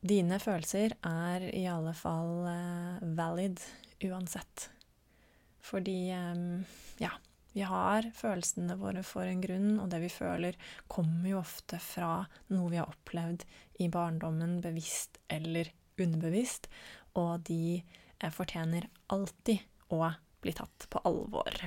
Dine 0.02 0.39
følelser 0.41 0.95
er 1.06 1.45
i 1.54 1.67
alle 1.69 1.93
fall 1.93 2.47
eh, 2.50 3.04
valid 3.19 3.62
uansett. 4.10 4.65
Fordi 5.62 6.00
eh, 6.10 6.74
ja, 7.04 7.12
vi 7.54 7.62
har 7.69 8.10
følelsene 8.17 8.80
våre 8.82 9.06
for 9.06 9.30
en 9.30 9.43
grunn, 9.43 9.76
og 9.78 9.91
det 9.93 10.02
vi 10.08 10.10
føler, 10.10 10.58
kommer 10.89 11.30
jo 11.30 11.41
ofte 11.43 11.78
fra 11.84 12.24
noe 12.50 12.74
vi 12.74 12.82
har 12.82 12.89
opplevd 12.89 13.45
i 13.84 13.91
barndommen, 13.93 14.58
bevisst 14.65 15.21
eller 15.30 15.69
underbevisst, 16.02 16.65
og 17.19 17.45
de 17.45 17.78
eh, 17.78 18.32
fortjener 18.34 18.89
alltid 19.13 19.62
å 19.93 20.12
bli 20.41 20.54
tatt 20.58 20.88
på 20.89 21.01
alvor. 21.08 21.62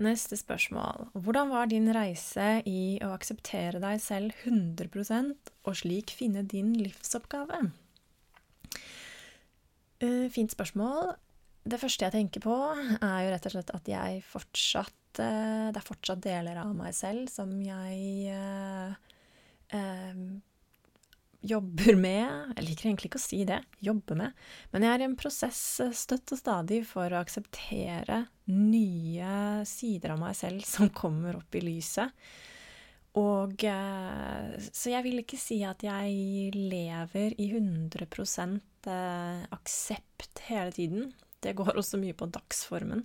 Neste 0.00 0.38
spørsmål. 0.40 1.10
Hvordan 1.12 1.50
var 1.52 1.68
din 1.68 1.90
reise 1.92 2.62
i 2.68 2.96
å 3.04 3.12
akseptere 3.12 3.82
deg 3.82 4.00
selv 4.00 4.36
100% 4.48 5.52
og 5.68 5.76
slik 5.76 6.14
finne 6.16 6.46
din 6.48 6.72
livsoppgave? 6.78 7.66
Uh, 10.00 10.26
fint 10.32 10.52
spørsmål. 10.54 11.12
Det 11.68 11.76
første 11.80 12.06
jeg 12.06 12.14
tenker 12.14 12.40
på, 12.40 12.56
er 13.04 13.18
jo 13.26 13.32
rett 13.34 13.46
og 13.50 13.52
slett 13.52 13.72
at 13.76 13.88
jeg 13.90 14.22
fortsatt 14.24 15.20
eh, 15.20 15.66
Det 15.68 15.76
er 15.76 15.84
fortsatt 15.84 16.22
deler 16.24 16.56
av 16.62 16.70
meg 16.72 16.94
selv 16.96 17.28
som 17.28 17.52
jeg 17.60 18.30
eh, 18.32 18.94
eh, 19.76 20.22
jobber 21.40 21.96
med 21.96 22.54
Jeg 22.56 22.66
liker 22.66 22.88
egentlig 22.88 23.10
ikke 23.10 23.20
å 23.20 23.24
si 23.24 23.40
det, 23.48 23.60
jobber 23.84 24.18
med. 24.18 24.44
Men 24.72 24.86
jeg 24.86 24.92
er 24.92 25.04
i 25.04 25.08
en 25.08 25.18
prosess 25.18 25.62
eh, 25.82 25.94
støtt 25.96 26.34
og 26.34 26.40
stadig 26.40 26.82
for 26.88 27.12
å 27.12 27.22
akseptere 27.22 28.24
nye 28.50 29.64
sider 29.68 30.14
av 30.14 30.22
meg 30.22 30.36
selv 30.38 30.66
som 30.68 30.90
kommer 30.94 31.38
opp 31.40 31.56
i 31.56 31.64
lyset. 31.64 32.12
Og 33.18 33.64
eh, 33.66 34.68
Så 34.70 34.92
jeg 34.92 35.06
vil 35.06 35.22
ikke 35.22 35.40
si 35.40 35.62
at 35.66 35.82
jeg 35.86 36.52
lever 36.54 37.34
i 37.40 37.50
100 37.50 38.06
eh, 38.06 39.42
aksept 39.56 40.44
hele 40.50 40.76
tiden. 40.76 41.10
Det 41.40 41.54
går 41.56 41.78
også 41.80 41.96
mye 42.00 42.16
på 42.16 42.28
dagsformen. 42.28 43.00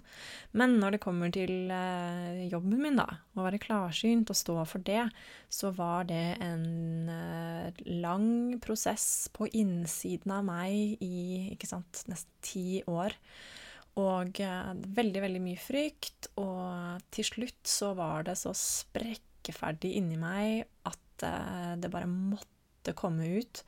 Men 0.60 0.76
når 0.82 0.96
det 0.96 1.02
kommer 1.06 1.32
til 1.32 1.72
eh, 1.72 2.42
jobben 2.52 2.82
min, 2.84 3.00
da, 3.00 3.08
å 3.36 3.46
være 3.46 3.62
klarsynt 3.64 4.32
og 4.32 4.40
stå 4.40 4.58
for 4.68 4.84
det, 4.84 5.06
så 5.48 5.72
var 5.76 6.10
det 6.10 6.36
en 6.44 7.12
eh, 7.12 7.84
lang 8.04 8.58
prosess 8.64 9.30
på 9.36 9.48
innsiden 9.56 10.36
av 10.36 10.44
meg 10.50 11.00
i 11.06 11.54
ikke 11.54 11.70
sant, 11.72 12.04
nesten 12.12 12.44
ti 12.44 12.68
år. 12.92 13.16
Og 14.04 14.44
eh, 14.44 14.76
veldig, 15.00 15.24
veldig 15.30 15.44
mye 15.48 15.64
frykt. 15.64 16.34
Og 16.36 17.08
til 17.16 17.32
slutt 17.32 17.64
så 17.72 17.94
var 17.96 18.28
det 18.28 18.36
så 18.42 18.52
sprekkeferdig 18.52 19.96
inni 20.02 20.20
meg 20.20 20.66
at 20.84 21.02
det 21.80 21.88
bare 21.94 22.10
måtte 22.12 22.92
komme 23.00 23.38
ut. 23.40 23.62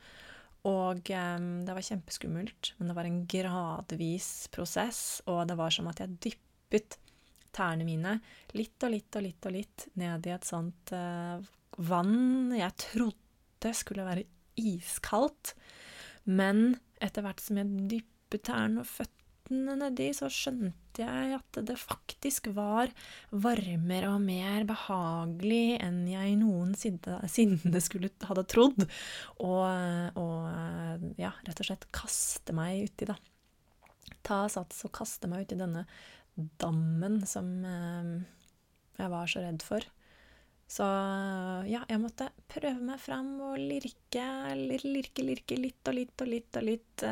Og 0.66 1.10
um, 1.14 1.50
det 1.66 1.74
var 1.76 1.86
kjempeskummelt, 1.86 2.72
men 2.78 2.90
det 2.90 2.96
var 2.96 3.06
en 3.06 3.20
gradvis 3.30 4.30
prosess, 4.54 5.20
og 5.30 5.44
det 5.48 5.58
var 5.58 5.74
som 5.74 5.90
at 5.90 6.02
jeg 6.02 6.16
dyppet 6.26 6.98
tærne 7.54 7.86
mine 7.86 8.18
litt 8.58 8.82
og 8.84 8.92
litt 8.92 9.16
og 9.16 9.24
litt 9.24 9.46
og 9.48 9.54
litt 9.54 9.86
ned 9.98 10.26
i 10.28 10.34
et 10.34 10.46
sånt 10.46 10.92
uh, 10.94 11.38
vann 11.78 12.52
jeg 12.56 12.74
trodde 12.90 13.72
skulle 13.74 14.06
være 14.06 14.26
iskaldt. 14.58 15.54
Men 16.28 16.74
etter 17.00 17.24
hvert 17.24 17.40
som 17.42 17.60
jeg 17.60 17.86
dyppet 17.94 18.44
tærne 18.50 18.82
og 18.82 18.90
føttene 18.90 19.16
føttene 19.48 19.76
nedi, 19.80 20.12
så 20.12 20.28
skjønte 20.28 21.02
jeg 21.02 21.36
at 21.36 21.58
det 21.64 21.76
faktisk 21.78 22.48
var 22.54 22.90
varmere 23.30 24.10
og 24.12 24.20
mer 24.20 24.64
behagelig 24.68 25.78
enn 25.80 26.06
jeg 26.08 26.36
noensinne 26.36 27.80
skulle 27.80 28.10
hadde 28.28 28.44
trodd. 28.44 28.84
Og, 29.40 30.18
og 30.18 31.18
ja, 31.18 31.32
rett 31.46 31.60
og 31.60 31.66
slett 31.66 31.88
kaste 31.92 32.52
meg 32.52 32.88
uti, 32.88 33.06
da. 33.08 33.16
Ta 34.22 34.48
sats 34.48 34.84
og 34.84 34.92
kaste 34.92 35.28
meg 35.28 35.46
uti 35.46 35.56
denne 35.56 35.86
dammen 36.60 37.24
som 37.26 37.48
eh, 37.64 38.12
jeg 38.98 39.10
var 39.10 39.26
så 39.26 39.40
redd 39.42 39.64
for. 39.64 39.82
Så 40.68 40.84
ja, 41.64 41.80
jeg 41.88 42.02
måtte 42.02 42.28
prøve 42.50 42.82
meg 42.84 43.00
fram 43.00 43.38
og 43.40 43.56
lirke, 43.56 44.28
lirke, 44.54 45.24
lirke 45.24 45.56
litt 45.56 45.88
og 45.88 45.96
litt 45.96 46.20
og 46.20 46.28
litt 46.28 46.60
og 46.60 46.66
litt. 46.66 47.08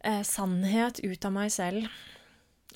Eh, 0.00 0.18
eh, 0.18 0.22
sannhet 0.22 1.00
ut 1.00 1.24
av 1.24 1.32
meg 1.32 1.52
selv. 1.52 1.88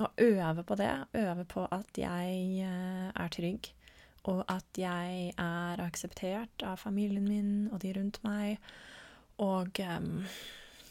Og 0.00 0.10
øve 0.18 0.64
på 0.64 0.74
det. 0.74 0.92
Øve 1.14 1.44
på 1.44 1.66
at 1.70 1.98
jeg 1.98 2.64
eh, 2.64 3.10
er 3.14 3.28
trygg. 3.32 3.70
Og 4.24 4.44
at 4.48 4.78
jeg 4.78 5.34
er 5.38 5.80
akseptert 5.84 6.64
av 6.64 6.80
familien 6.80 7.28
min 7.28 7.68
og 7.70 7.80
de 7.82 7.92
rundt 7.92 8.22
meg. 8.24 8.58
Og 9.38 9.80
eh, 9.80 10.00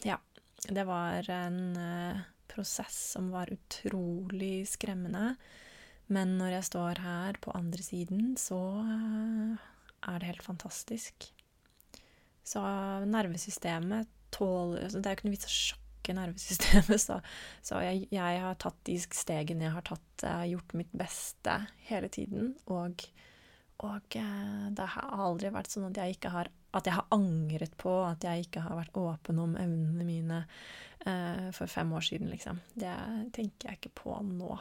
ja. 0.04 0.20
Det 0.64 0.86
var 0.88 1.28
en 1.28 1.76
uh, 1.76 2.20
prosess 2.48 2.96
som 3.18 3.34
var 3.34 3.50
utrolig 3.52 4.64
skremmende. 4.72 5.34
Men 6.08 6.38
når 6.40 6.54
jeg 6.54 6.68
står 6.70 7.02
her 7.04 7.40
på 7.44 7.52
andre 7.52 7.84
siden, 7.84 8.38
så 8.40 8.62
uh, 8.80 9.60
er 10.08 10.22
det 10.22 10.30
helt 10.30 10.46
fantastisk. 10.46 11.28
Så 12.48 12.64
nervesystemet 13.12 14.08
tåler 14.32 14.86
altså 14.88 15.02
Det 15.02 15.10
er 15.10 15.14
jo 15.14 15.20
ikke 15.20 15.28
noe 15.28 15.36
vits 15.36 15.52
å 15.52 15.58
sjokke 16.04 16.16
nervesystemet. 16.18 17.02
Så, 17.02 17.22
så 17.62 17.82
jeg, 17.82 18.08
jeg, 18.12 18.42
har 18.42 18.56
tatt 18.60 18.78
de 18.86 18.98
stegene 19.00 19.66
jeg 19.66 19.74
har 19.74 19.86
tatt. 19.88 20.26
Gjort 20.48 20.74
mitt 20.74 20.92
beste 20.92 21.66
hele 21.88 22.10
tiden. 22.10 22.56
Og, 22.68 23.04
og 23.84 24.16
eh, 24.16 24.68
det 24.72 24.86
har 24.96 25.16
aldri 25.20 25.52
vært 25.52 25.72
sånn 25.72 25.90
at 25.90 25.98
jeg 25.98 26.18
ikke 26.18 26.34
har 26.34 26.52
at 26.74 26.88
jeg 26.88 26.96
har 26.96 27.06
angret 27.14 27.76
på 27.78 27.92
at 28.02 28.24
jeg 28.26 28.48
ikke 28.48 28.64
har 28.66 28.80
vært 28.80 28.96
åpen 28.98 29.38
om 29.38 29.52
evnene 29.62 30.08
mine 30.08 30.40
eh, 31.06 31.52
for 31.54 31.70
fem 31.70 31.92
år 31.94 32.02
siden, 32.02 32.32
liksom. 32.34 32.58
Det 32.74 32.96
tenker 33.36 33.70
jeg 33.70 33.78
ikke 33.78 33.92
på 34.00 34.16
nå. 34.26 34.56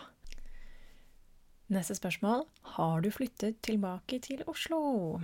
Neste 1.72 1.96
spørsmål. 1.96 2.44
Har 2.76 3.00
du 3.00 3.09
flyttet 3.09 3.62
tilbake 3.64 4.20
til 4.20 4.44
Oslo? 4.44 5.22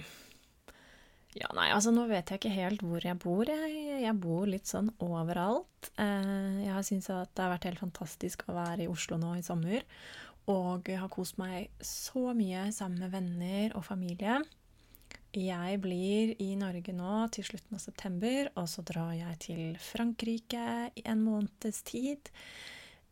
Ja, 1.37 1.51
nei, 1.53 1.69
altså 1.75 1.93
nå 1.93 2.07
vet 2.09 2.31
jeg 2.31 2.41
ikke 2.41 2.55
helt 2.55 2.83
hvor 2.83 3.05
jeg 3.05 3.19
bor. 3.21 3.45
Jeg, 3.45 3.83
jeg 4.01 4.15
bor 4.21 4.47
litt 4.49 4.71
sånn 4.71 4.89
overalt. 5.05 5.91
Eh, 6.01 6.65
jeg 6.65 6.87
syntes 6.89 7.11
at 7.13 7.35
det 7.35 7.45
har 7.45 7.53
vært 7.53 7.69
helt 7.69 7.83
fantastisk 7.83 8.47
å 8.49 8.57
være 8.57 8.87
i 8.87 8.91
Oslo 8.91 9.21
nå 9.21 9.35
i 9.37 9.45
sommer. 9.45 9.85
Og 10.49 10.89
har 10.89 11.13
kost 11.13 11.37
meg 11.41 11.69
så 11.85 12.33
mye 12.37 12.71
sammen 12.73 13.05
med 13.05 13.13
venner 13.13 13.77
og 13.77 13.85
familie. 13.85 14.41
Jeg 15.37 15.81
blir 15.85 16.33
i 16.41 16.55
Norge 16.57 16.95
nå 16.97 17.27
til 17.37 17.45
slutten 17.45 17.77
av 17.77 17.83
september, 17.83 18.49
og 18.57 18.65
så 18.73 18.83
drar 18.89 19.13
jeg 19.13 19.39
til 19.45 19.77
Frankrike 19.85 20.65
i 20.97 21.05
en 21.13 21.21
måneds 21.21 21.83
tid. 21.85 22.33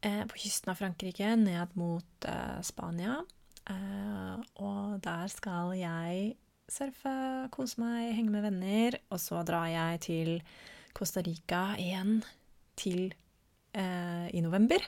Eh, 0.00 0.24
på 0.24 0.40
kysten 0.40 0.72
av 0.72 0.80
Frankrike, 0.80 1.34
ned 1.36 1.76
mot 1.76 2.28
eh, 2.28 2.58
Spania. 2.64 3.20
Eh, 3.68 4.34
og 4.64 4.96
der 5.04 5.28
skal 5.32 5.76
jeg 5.76 6.36
surfe, 6.70 7.14
kose 7.54 7.80
meg, 7.82 8.12
henge 8.16 8.32
med 8.34 8.46
venner. 8.46 8.98
Og 9.12 9.20
så 9.22 9.42
drar 9.46 9.68
jeg 9.70 10.02
til 10.06 10.32
Costa 10.96 11.22
Rica 11.24 11.76
igjen 11.80 12.20
til 12.78 13.08
eh, 13.76 14.26
i 14.32 14.42
november. 14.44 14.82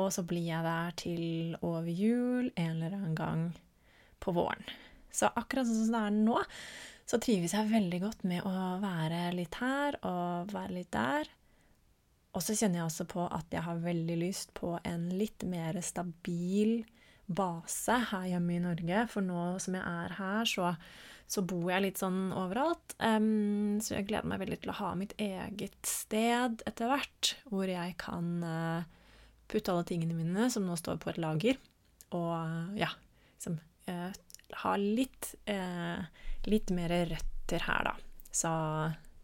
Og 0.00 0.12
så 0.14 0.24
blir 0.26 0.46
jeg 0.46 0.66
der 0.66 0.94
til 1.00 1.56
over 1.66 1.90
jul 1.90 2.52
en 2.54 2.70
eller 2.76 2.94
annen 2.94 3.18
gang 3.18 3.42
på 4.20 4.34
våren. 4.36 4.64
Så 5.10 5.30
akkurat 5.34 5.66
sånn 5.66 5.88
som 5.88 5.96
det 5.96 6.04
er 6.06 6.16
nå, 6.16 6.38
så 7.10 7.18
trives 7.18 7.56
jeg 7.56 7.72
veldig 7.72 7.98
godt 8.04 8.22
med 8.30 8.46
å 8.46 8.54
være 8.82 9.32
litt 9.34 9.56
her 9.58 9.98
og 10.06 10.52
være 10.54 10.76
litt 10.76 10.92
der. 10.94 11.30
Og 12.30 12.44
så 12.46 12.54
kjenner 12.54 12.80
jeg 12.80 12.86
også 12.86 13.08
på 13.10 13.24
at 13.26 13.50
jeg 13.50 13.66
har 13.66 13.82
veldig 13.82 14.16
lyst 14.20 14.52
på 14.54 14.76
en 14.86 15.08
litt 15.18 15.42
mer 15.50 15.80
stabil 15.82 16.84
base 17.30 17.96
her 18.10 18.26
hjemme 18.32 18.56
i 18.56 18.62
Norge. 18.62 19.04
For 19.12 19.24
nå 19.24 19.44
som 19.62 19.76
jeg 19.78 19.84
er 19.84 20.16
her, 20.18 20.48
så, 20.48 20.72
så 21.30 21.44
bor 21.46 21.68
jeg 21.70 21.86
litt 21.86 22.00
sånn 22.02 22.30
overalt. 22.36 22.96
Um, 22.98 23.78
så 23.82 23.98
jeg 23.98 24.08
gleder 24.10 24.30
meg 24.30 24.42
veldig 24.42 24.60
til 24.62 24.74
å 24.74 24.78
ha 24.80 24.94
mitt 24.98 25.14
eget 25.20 25.78
sted 25.88 26.64
etter 26.68 26.90
hvert, 26.90 27.34
hvor 27.50 27.70
jeg 27.70 27.96
kan 28.02 28.32
uh, 28.44 28.88
putte 29.50 29.74
alle 29.74 29.86
tingene 29.88 30.16
mine 30.18 30.50
som 30.52 30.66
nå 30.66 30.78
står 30.78 31.00
på 31.02 31.12
et 31.12 31.22
lager, 31.22 31.60
og 32.14 32.76
ja, 32.78 32.90
liksom 33.38 33.60
uh, 33.90 34.10
ha 34.52 34.76
litt, 34.76 35.34
eh, 35.44 35.98
litt 36.50 36.70
mer 36.74 36.90
røtter 37.10 37.66
her, 37.66 37.84
da. 37.84 37.94
Så 38.30 38.50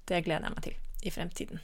det 0.07 0.23
gleder 0.27 0.49
jeg 0.49 0.55
meg 0.55 0.67
til 0.67 1.07
i 1.07 1.15
fremtiden. 1.15 1.63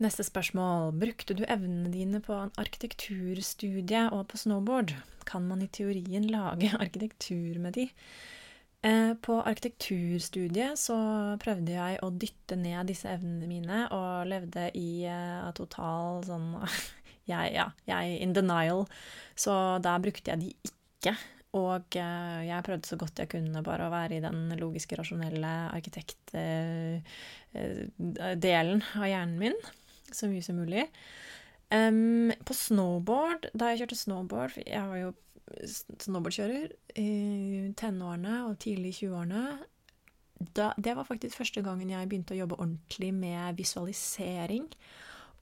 Neste 0.00 0.24
spørsmål. 0.24 0.94
Brukte 0.96 1.34
du 1.36 1.42
evnene 1.44 1.90
dine 1.92 2.22
på 2.24 2.32
en 2.32 2.50
arkitekturstudie 2.56 4.06
og 4.16 4.30
på 4.30 4.38
snowboard? 4.40 4.94
Kan 5.28 5.44
man 5.44 5.60
i 5.60 5.68
teorien 5.68 6.24
lage 6.32 6.70
arkitektur 6.84 7.58
med 7.60 7.76
de? 7.76 7.84
Eh, 8.80 9.12
på 9.20 9.34
arkitekturstudiet 9.44 10.80
så 10.80 10.96
prøvde 11.42 11.74
jeg 11.74 11.98
å 12.00 12.08
dytte 12.16 12.56
ned 12.56 12.88
disse 12.88 13.12
evnene 13.12 13.44
mine, 13.50 13.82
og 13.92 14.24
levde 14.30 14.70
i 14.72 15.04
uh, 15.04 15.52
total 15.52 16.24
sånn 16.24 16.54
jeg, 17.30 17.52
Ja, 17.58 17.68
jeg 17.84 18.16
in 18.24 18.32
denial. 18.32 18.86
Så 19.36 19.52
der 19.84 20.00
brukte 20.00 20.32
jeg 20.32 20.40
de 20.46 20.48
ikke. 20.70 21.12
Og 21.60 21.84
uh, 22.00 22.40
jeg 22.46 22.64
prøvde 22.64 22.88
så 22.88 22.96
godt 22.96 23.20
jeg 23.20 23.28
kunne 23.34 23.60
bare 23.66 23.84
å 23.90 23.92
være 23.92 24.16
i 24.16 24.24
den 24.24 24.48
logiske, 24.56 24.96
rasjonelle 24.96 25.52
arkitektdelen 25.76 27.04
uh, 28.80 28.96
av 28.96 29.08
hjernen 29.12 29.36
min 29.44 29.60
så 30.18 30.30
mye 30.30 30.44
som 30.44 30.58
mulig. 30.60 30.86
Um, 31.70 32.32
på 32.46 32.54
snowboard, 32.56 33.50
da 33.54 33.68
jeg 33.70 33.84
kjørte 33.84 33.98
snowboard 34.00 34.56
Jeg 34.64 34.86
var 34.90 34.96
jo 34.98 35.12
snowboardkjører 36.04 36.72
i 36.98 37.10
tenårene 37.78 38.40
og 38.48 38.56
tidlig 38.62 38.94
i 38.94 38.98
20-årene. 39.04 39.44
Det 40.80 40.96
var 40.96 41.06
faktisk 41.06 41.40
første 41.40 41.62
gangen 41.64 41.90
jeg 41.92 42.08
begynte 42.08 42.34
å 42.34 42.40
jobbe 42.40 42.58
ordentlig 42.58 43.12
med 43.14 43.58
visualisering. 43.58 44.68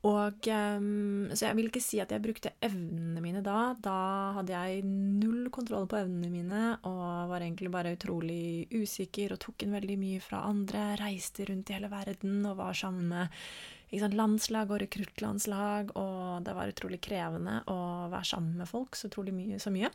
Og 0.07 0.47
um, 0.47 1.27
Så 1.35 1.49
jeg 1.49 1.57
vil 1.59 1.69
ikke 1.71 1.83
si 1.83 1.99
at 1.99 2.13
jeg 2.15 2.23
brukte 2.23 2.53
evnene 2.63 3.23
mine 3.23 3.43
da. 3.43 3.75
Da 3.83 3.99
hadde 4.37 4.55
jeg 4.55 4.85
null 4.87 5.49
kontroll 5.55 5.89
på 5.91 5.99
evnene 5.99 6.31
mine 6.31 6.63
og 6.87 7.33
var 7.33 7.43
egentlig 7.43 7.73
bare 7.75 7.97
utrolig 7.97 8.69
usikker 8.71 9.35
og 9.35 9.43
tok 9.43 9.67
inn 9.67 9.75
veldig 9.75 9.99
mye 9.99 10.23
fra 10.23 10.45
andre. 10.47 10.93
Reiste 11.03 11.49
rundt 11.51 11.73
i 11.73 11.79
hele 11.79 11.91
verden 11.91 12.47
og 12.47 12.61
var 12.63 12.79
sammen 12.79 13.11
med 13.11 13.43
landslag 13.91 14.71
og 14.71 14.83
rekruttlandslag, 14.83 15.95
og 15.97 16.45
det 16.45 16.55
var 16.55 16.69
utrolig 16.69 17.01
krevende 17.01 17.63
å 17.67 18.09
være 18.13 18.25
sammen 18.25 18.59
med 18.61 18.69
folk 18.69 18.97
så 18.97 19.09
utrolig 19.09 19.33
mye. 19.35 19.59
Så 19.59 19.73
mye. 19.73 19.91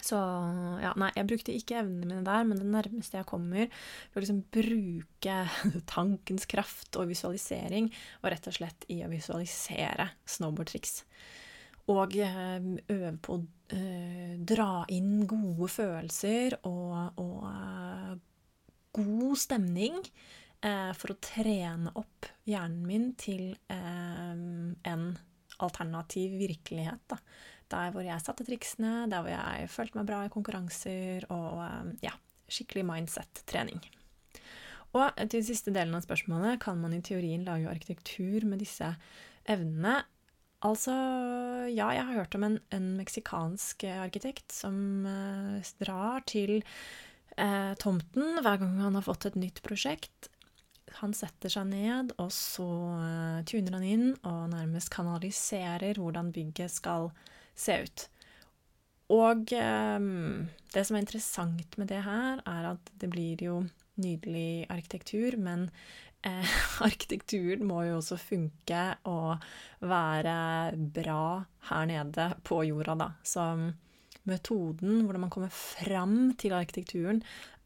Så 0.00 0.16
ja, 0.80 0.92
nei, 0.96 1.10
jeg 1.16 1.28
brukte 1.28 1.52
ikke 1.52 1.80
evnene 1.82 2.06
mine 2.06 2.24
der, 2.24 2.46
men 2.48 2.60
det 2.60 2.68
nærmeste 2.70 3.18
jeg 3.18 3.28
kommer 3.28 3.68
for 4.12 4.20
å 4.20 4.22
liksom 4.24 4.44
bruke 4.54 5.36
tankens 5.94 6.46
kraft 6.48 6.96
og 6.96 7.10
visualisering, 7.10 7.90
var 8.22 8.36
rett 8.36 8.48
og 8.48 8.56
slett 8.56 8.86
i 8.88 9.02
å 9.04 9.10
visualisere 9.12 10.08
snowboardtriks. 10.24 11.02
Og 11.90 12.16
eh, 12.22 12.58
øve 12.94 13.12
på 13.18 13.36
å 13.36 13.42
uh, 13.74 14.34
dra 14.46 14.84
inn 14.94 15.24
gode 15.28 15.66
følelser 15.72 16.60
og, 16.68 17.18
og 17.18 17.46
uh, 17.50 18.12
god 18.94 19.38
stemning 19.38 19.98
eh, 19.98 20.39
for 20.60 21.14
å 21.14 21.20
trene 21.24 21.92
opp 21.96 22.28
hjernen 22.48 22.82
min 22.84 23.06
til 23.20 23.54
eh, 23.72 24.34
en 24.90 25.06
alternativ 25.64 26.36
virkelighet. 26.40 27.02
Da. 27.10 27.18
Der 27.70 27.94
hvor 27.94 28.04
jeg 28.04 28.24
satte 28.24 28.46
triksene, 28.46 29.06
der 29.10 29.22
hvor 29.22 29.32
jeg 29.32 29.70
følte 29.70 30.00
meg 30.00 30.08
bra 30.10 30.20
i 30.26 30.32
konkurranser, 30.32 31.26
og 31.32 31.62
eh, 31.64 31.90
ja, 32.08 32.14
skikkelig 32.50 32.86
mindset-trening. 32.88 33.82
Og 34.90 35.20
til 35.30 35.44
siste 35.46 35.70
delen 35.70 35.94
av 35.94 36.02
spørsmålet 36.02 36.58
kan 36.64 36.80
man 36.80 36.96
i 36.96 37.02
teorien 37.06 37.44
lage 37.46 37.70
arkitektur 37.70 38.46
med 38.50 38.58
disse 38.58 38.88
evnene. 39.46 40.00
Altså, 40.66 40.92
ja, 41.70 41.92
jeg 41.94 42.08
har 42.08 42.18
hørt 42.18 42.34
om 42.36 42.48
en, 42.48 42.58
en 42.74 42.88
meksikansk 42.98 43.86
arkitekt 43.94 44.50
som 44.52 45.06
eh, 45.08 45.70
drar 45.80 46.26
til 46.28 46.58
eh, 47.38 47.72
tomten 47.80 48.42
hver 48.42 48.60
gang 48.60 48.74
han 48.82 48.98
har 48.98 49.06
fått 49.06 49.30
et 49.30 49.38
nytt 49.40 49.62
prosjekt, 49.64 50.29
han 50.98 51.14
setter 51.16 51.52
seg 51.52 51.68
ned, 51.70 52.14
og 52.20 52.30
så 52.34 52.66
uh, 52.66 53.40
tuner 53.48 53.78
han 53.78 53.86
inn 53.86 54.06
og 54.26 54.50
nærmest 54.52 54.92
kanaliserer 54.92 56.00
hvordan 56.00 56.32
bygget 56.34 56.74
skal 56.74 57.10
se 57.54 57.78
ut. 57.84 58.06
Og 59.10 59.52
um, 59.58 60.46
det 60.74 60.84
som 60.86 60.96
er 60.96 61.02
interessant 61.02 61.78
med 61.80 61.90
det 61.90 62.02
her, 62.06 62.42
er 62.46 62.72
at 62.74 62.92
det 63.02 63.10
blir 63.10 63.42
jo 63.42 63.56
nydelig 64.00 64.66
arkitektur, 64.70 65.36
men 65.36 65.66
eh, 66.26 66.54
arkitekturen 66.88 67.66
må 67.66 67.82
jo 67.88 67.98
også 67.98 68.18
funke 68.20 68.84
og 69.10 69.42
være 69.82 70.36
bra 70.94 71.24
her 71.70 71.88
nede 71.90 72.30
på 72.46 72.62
jorda, 72.68 72.96
da. 73.02 73.10
Så 73.26 73.46
metoden, 74.30 75.04
hvordan 75.04 75.26
man 75.26 75.32
kommer 75.32 75.52
fram 75.52 76.32
til 76.40 76.54
arkitekturen, 76.56 77.20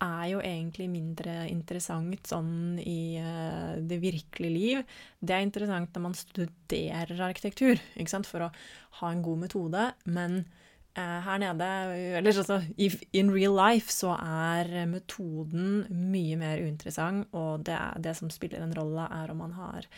er 0.05 0.24
jo 0.33 0.40
egentlig 0.42 0.88
mindre 0.90 1.44
interessant 1.50 2.29
sånn 2.29 2.81
i 2.83 3.16
uh, 3.22 3.77
det 3.81 4.00
virkelige 4.03 4.55
liv. 4.55 4.83
Det 5.20 5.37
er 5.37 5.46
interessant 5.46 5.94
når 5.94 6.05
man 6.09 6.18
studerer 6.18 7.24
arkitektur, 7.29 7.81
for 8.29 8.46
å 8.46 8.53
ha 9.00 9.12
en 9.12 9.22
god 9.24 9.44
metode. 9.46 9.87
Men 10.05 10.42
uh, 10.98 11.20
her 11.29 11.40
nede, 11.42 11.70
eller 12.18 12.42
altså 12.42 12.61
in 13.12 13.33
real 13.35 13.57
life, 13.59 13.92
så 13.92 14.16
er 14.18 14.85
metoden 14.90 15.87
mye 15.90 16.37
mer 16.40 16.64
uinteressant, 16.64 17.31
og 17.33 17.64
det, 17.68 17.79
det 18.05 18.16
som 18.18 18.33
spiller 18.33 18.64
en 18.64 18.77
rolle, 18.77 19.09
er 19.22 19.33
om 19.33 19.42
man 19.44 19.57
har 19.59 19.88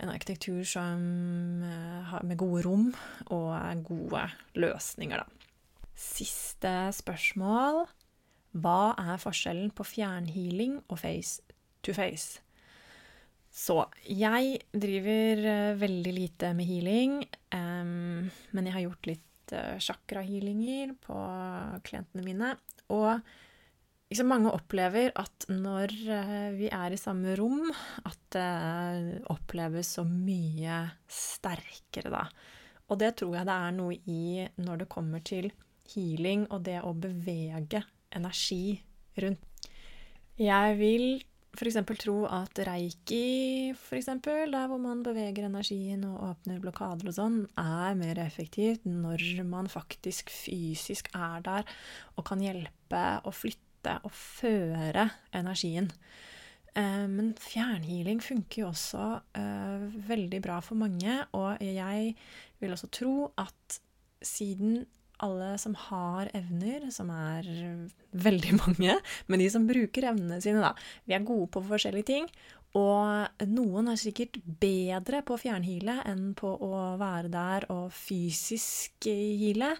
en 0.00 0.08
arkitektur 0.08 0.62
som, 0.64 1.02
uh, 1.60 2.16
med 2.24 2.38
gode 2.40 2.64
rom 2.64 2.88
og 3.28 3.84
gode 3.84 4.24
løsninger, 4.56 5.20
da. 5.20 5.39
Siste 6.00 6.70
spørsmål. 6.96 7.84
Hva 8.56 8.94
er 8.98 9.20
forskjellen 9.20 9.68
på 9.76 9.84
fjernhealing 9.86 10.80
og 10.88 11.02
face 11.02 11.42
to 11.84 11.92
face? 11.94 12.40
Så 13.50 13.76
jeg 14.06 14.60
driver 14.70 15.44
uh, 15.44 15.80
veldig 15.80 16.14
lite 16.14 16.52
med 16.56 16.68
healing, 16.70 17.20
um, 17.52 18.30
men 18.54 18.66
jeg 18.66 18.76
har 18.76 18.84
gjort 18.86 19.10
litt 19.10 19.54
uh, 19.54 19.76
chakrahealinger 19.82 20.94
på 21.02 21.18
klientene 21.86 22.24
mine. 22.24 22.52
Og 22.94 23.10
liksom, 24.08 24.30
mange 24.30 24.54
opplever 24.54 25.10
at 25.18 25.48
når 25.50 25.96
uh, 26.06 26.48
vi 26.56 26.70
er 26.70 26.94
i 26.94 27.00
samme 27.00 27.34
rom, 27.38 27.72
at 28.06 28.22
det 28.38 29.24
oppleves 29.34 29.96
så 29.98 30.06
mye 30.06 30.84
sterkere 31.10 32.14
da. 32.14 32.24
Og 32.90 33.02
det 33.02 33.16
tror 33.18 33.34
jeg 33.36 33.50
det 33.50 33.58
er 33.66 33.74
noe 33.74 33.98
i 34.10 34.46
når 34.62 34.84
det 34.84 34.94
kommer 34.94 35.26
til 35.26 35.50
healing 35.94 36.46
og 36.50 36.64
det 36.68 36.78
å 36.84 36.94
bevege 36.96 37.82
energi 38.16 38.80
rundt. 39.20 39.70
Jeg 40.40 40.76
vil 40.78 41.06
f.eks. 41.50 41.78
tro 42.00 42.22
at 42.30 42.60
reiki, 42.64 43.72
for 43.76 43.98
eksempel, 43.98 44.52
der 44.54 44.68
hvor 44.70 44.80
man 44.80 45.02
beveger 45.04 45.48
energien 45.48 46.04
og 46.08 46.22
åpner 46.30 46.60
blokader 46.62 47.10
og 47.10 47.16
sånn, 47.16 47.40
er 47.58 47.98
mer 47.98 48.20
effektivt 48.22 48.86
når 48.86 49.42
man 49.48 49.68
faktisk 49.70 50.30
fysisk 50.32 51.10
er 51.16 51.42
der 51.44 51.74
og 52.16 52.24
kan 52.30 52.42
hjelpe 52.44 53.04
å 53.26 53.34
flytte 53.34 53.98
og 54.06 54.14
føre 54.14 55.08
energien. 55.36 55.90
Eh, 56.78 57.06
men 57.10 57.34
fjernhealing 57.40 58.22
funker 58.22 58.62
jo 58.62 58.70
også 58.70 59.04
uh, 59.18 59.86
veldig 60.06 60.40
bra 60.44 60.60
for 60.62 60.78
mange, 60.78 61.18
og 61.34 61.58
jeg 61.64 62.14
vil 62.62 62.76
også 62.76 62.90
tro 62.94 63.14
at 63.40 63.80
siden 64.22 64.84
alle 65.24 65.54
som 65.60 65.74
har 65.88 66.30
evner, 66.36 66.88
som 66.94 67.10
er 67.14 67.46
veldig 68.10 68.56
mange, 68.60 68.96
men 69.28 69.42
de 69.42 69.50
som 69.52 69.66
bruker 69.68 70.08
evnene 70.12 70.40
sine, 70.42 70.62
da. 70.64 70.74
Vi 71.06 71.16
er 71.16 71.26
gode 71.26 71.50
på 71.54 71.64
forskjellige 71.68 72.10
ting. 72.12 72.30
Og 72.78 73.46
noen 73.50 73.90
er 73.90 73.98
sikkert 73.98 74.36
bedre 74.62 75.24
på 75.26 75.34
å 75.34 75.40
fjernhile 75.42 75.96
enn 76.06 76.30
på 76.38 76.52
å 76.62 76.94
være 77.00 77.30
der 77.32 77.66
og 77.74 77.88
fysisk 77.94 79.08
hile. 79.10 79.72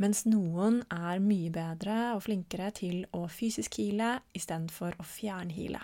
Mens 0.00 0.24
noen 0.26 0.80
er 0.90 1.20
mye 1.22 1.52
bedre 1.54 1.98
og 2.16 2.24
flinkere 2.24 2.72
til 2.74 3.04
å 3.14 3.26
fysisk 3.30 3.76
heale 3.78 4.16
istedenfor 4.34 4.96
å 4.98 5.06
fjernhile. 5.06 5.82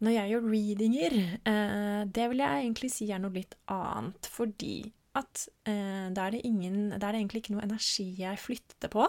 Når 0.00 0.14
jeg 0.14 0.30
gjør 0.32 0.46
readinger, 0.48 1.16
eh, 1.44 2.04
det 2.08 2.28
vil 2.30 2.44
jeg 2.44 2.62
egentlig 2.62 2.92
si 2.92 3.10
er 3.12 3.20
noe 3.20 3.34
litt 3.34 3.56
annet, 3.68 4.28
fordi 4.32 4.92
at 5.18 5.46
eh, 5.66 6.08
da, 6.14 6.26
er 6.28 6.38
ingen, 6.46 6.92
da 6.94 7.08
er 7.08 7.16
det 7.16 7.22
egentlig 7.22 7.42
ikke 7.42 7.54
noe 7.56 7.64
energi 7.66 8.06
jeg 8.20 8.38
flytter 8.38 8.92
på. 8.92 9.06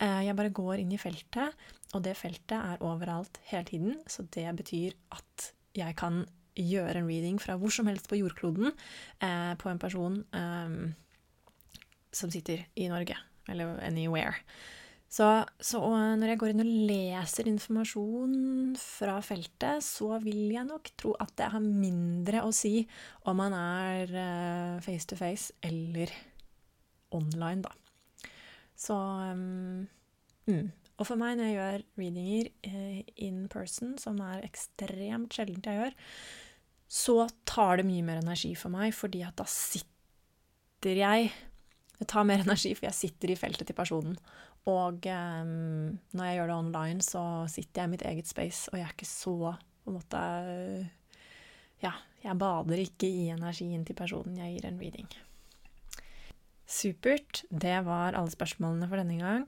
Eh, 0.00 0.22
jeg 0.26 0.36
bare 0.38 0.54
går 0.54 0.82
inn 0.82 0.94
i 0.96 1.00
feltet, 1.00 1.66
og 1.94 2.04
det 2.06 2.16
feltet 2.18 2.56
er 2.56 2.84
overalt 2.84 3.40
hele 3.50 3.68
tiden. 3.68 3.98
Så 4.08 4.24
det 4.32 4.48
betyr 4.56 4.96
at 5.16 5.50
jeg 5.76 5.96
kan 5.98 6.24
gjøre 6.56 7.02
en 7.02 7.10
reading 7.10 7.40
fra 7.42 7.58
hvor 7.60 7.72
som 7.74 7.88
helst 7.90 8.08
på 8.08 8.16
jordkloden 8.16 8.70
eh, 8.70 9.52
på 9.60 9.68
en 9.68 9.82
person 9.82 10.22
eh, 10.32 10.78
som 12.16 12.32
sitter 12.32 12.64
i 12.80 12.88
Norge, 12.88 13.18
eller 13.48 13.76
anywhere. 13.84 14.40
Så, 15.16 15.26
så, 15.64 15.80
når 16.18 16.28
jeg 16.28 16.38
går 16.42 16.52
inn 16.52 16.60
og 16.60 16.72
leser 16.90 17.48
informasjon 17.48 18.74
fra 18.76 19.14
feltet, 19.24 19.84
så 19.86 20.18
vil 20.20 20.50
jeg 20.52 20.68
nok 20.68 20.90
tro 21.00 21.14
at 21.22 21.32
det 21.40 21.48
har 21.54 21.62
mindre 21.64 22.42
å 22.44 22.50
si 22.52 22.82
om 23.24 23.38
man 23.40 23.56
er 23.56 24.12
face 24.84 25.08
to 25.08 25.16
face 25.16 25.56
eller 25.64 26.12
online, 27.16 27.64
da. 27.64 27.72
Så 28.76 28.96
um. 28.96 29.86
Og 30.96 31.04
for 31.04 31.20
meg, 31.20 31.34
når 31.36 31.48
jeg 31.48 31.56
gjør 31.56 31.82
readinger 32.00 32.46
eh, 32.64 33.00
in 33.26 33.42
person, 33.52 33.96
som 34.00 34.20
er 34.24 34.46
ekstremt 34.46 35.34
sjeldent 35.36 35.68
jeg 35.68 35.80
gjør, 35.82 35.96
så 36.88 37.16
tar 37.48 37.80
det 37.80 37.88
mye 37.88 38.04
mer 38.06 38.22
energi 38.22 38.54
for 38.56 38.72
meg, 38.72 38.94
fordi 38.96 39.20
at 39.26 39.36
da 39.40 39.46
sitter 39.50 41.02
jeg 41.02 41.30
Det 41.96 42.04
tar 42.12 42.26
mer 42.28 42.42
energi, 42.46 42.74
for 42.76 42.84
jeg 42.84 42.96
sitter 42.96 43.30
i 43.32 43.38
feltet 43.40 43.66
til 43.68 43.76
personen. 43.76 44.16
Og 44.66 45.06
um, 45.06 45.98
når 46.16 46.26
jeg 46.26 46.38
gjør 46.38 46.50
det 46.50 46.56
online, 46.56 47.04
så 47.04 47.22
sitter 47.50 47.82
jeg 47.82 47.88
i 47.88 47.92
mitt 47.94 48.06
eget 48.08 48.28
space, 48.28 48.70
og 48.72 48.80
jeg 48.80 48.88
er 48.88 48.94
ikke 48.96 49.08
så 49.08 49.36
på 49.86 49.92
en 49.92 49.98
måte 50.00 50.22
Ja, 51.84 51.92
jeg 52.24 52.38
bader 52.40 52.80
ikke 52.82 53.06
i 53.06 53.28
energien 53.30 53.84
til 53.86 53.94
personen 53.98 54.38
jeg 54.40 54.56
gir 54.56 54.68
en 54.68 54.80
reading. 54.80 55.08
Supert. 56.66 57.44
Det 57.50 57.76
var 57.86 58.16
alle 58.18 58.32
spørsmålene 58.32 58.88
for 58.90 58.98
denne 58.98 59.20
gang. 59.20 59.44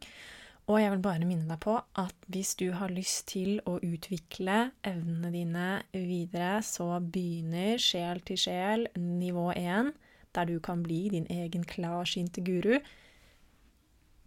Og 0.69 0.83
jeg 0.83 0.93
vil 0.93 1.03
bare 1.03 1.25
minne 1.25 1.49
deg 1.49 1.59
på 1.65 1.79
at 1.81 2.27
hvis 2.29 2.53
du 2.61 2.69
har 2.77 2.93
lyst 2.93 3.31
til 3.33 3.57
å 3.67 3.79
utvikle 3.81 4.69
evnene 4.87 5.31
dine 5.33 5.69
videre, 5.97 6.59
så 6.63 6.99
begynner 7.01 7.81
Sjel 7.81 8.21
til 8.29 8.39
sjel 8.39 8.85
nivå 9.01 9.49
1, 9.57 9.95
der 10.37 10.51
du 10.51 10.59
kan 10.61 10.85
bli 10.85 11.07
din 11.15 11.27
egen 11.33 11.65
klarsynte 11.65 12.45
guru. 12.45 12.77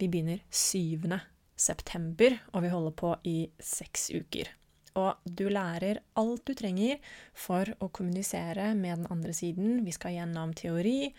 Vi 0.02 0.10
begynner 0.10 0.42
7. 0.50 1.14
september, 1.56 2.34
og 2.56 2.64
vi 2.66 2.74
holder 2.74 2.94
på 2.98 3.14
i 3.30 3.38
seks 3.62 4.10
uker. 4.10 4.50
Og 4.98 5.22
du 5.24 5.46
lærer 5.54 6.02
alt 6.18 6.42
du 6.50 6.56
trenger 6.58 6.98
for 7.38 7.70
å 7.80 7.92
kommunisere 7.94 8.72
med 8.76 9.04
den 9.04 9.12
andre 9.14 9.36
siden. 9.38 9.84
Vi 9.86 9.94
skal 9.94 10.18
gjennom 10.18 10.56
teori 10.58 11.12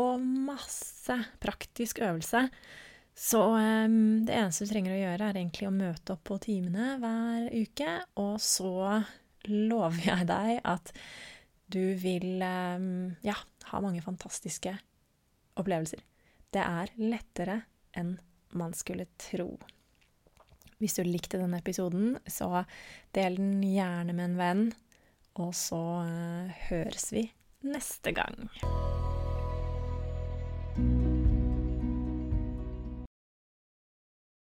og 0.00 0.24
masse 0.24 1.18
praktisk 1.42 2.00
øvelse 2.00 2.46
så 3.20 3.42
um, 3.52 4.24
det 4.24 4.32
eneste 4.32 4.64
du 4.64 4.70
trenger 4.70 4.94
å 4.94 5.00
gjøre, 5.02 5.26
er 5.28 5.38
egentlig 5.42 5.68
å 5.68 5.74
møte 5.74 6.14
opp 6.14 6.22
på 6.30 6.38
timene 6.40 6.94
hver 7.02 7.50
uke, 7.52 7.96
og 8.22 8.38
så 8.40 9.02
lover 9.50 10.06
jeg 10.06 10.28
deg 10.30 10.62
at 10.64 10.92
du 11.70 11.82
vil 12.00 12.40
um, 12.40 13.10
ja, 13.26 13.36
ha 13.68 13.82
mange 13.84 14.00
fantastiske 14.04 14.72
opplevelser. 15.60 16.00
Det 16.48 16.64
er 16.64 16.94
lettere 16.96 17.60
enn 17.92 18.16
man 18.56 18.74
skulle 18.76 19.06
tro. 19.20 19.58
Hvis 20.80 20.96
du 20.96 21.04
likte 21.04 21.40
denne 21.40 21.60
episoden, 21.60 22.16
så 22.26 22.64
del 23.16 23.36
den 23.36 23.60
gjerne 23.64 24.16
med 24.16 24.30
en 24.30 24.38
venn, 24.40 24.64
og 25.40 25.52
så 25.56 25.82
uh, 26.08 26.60
høres 26.70 27.12
vi 27.12 27.28
neste 27.68 28.16
gang. 28.16 28.50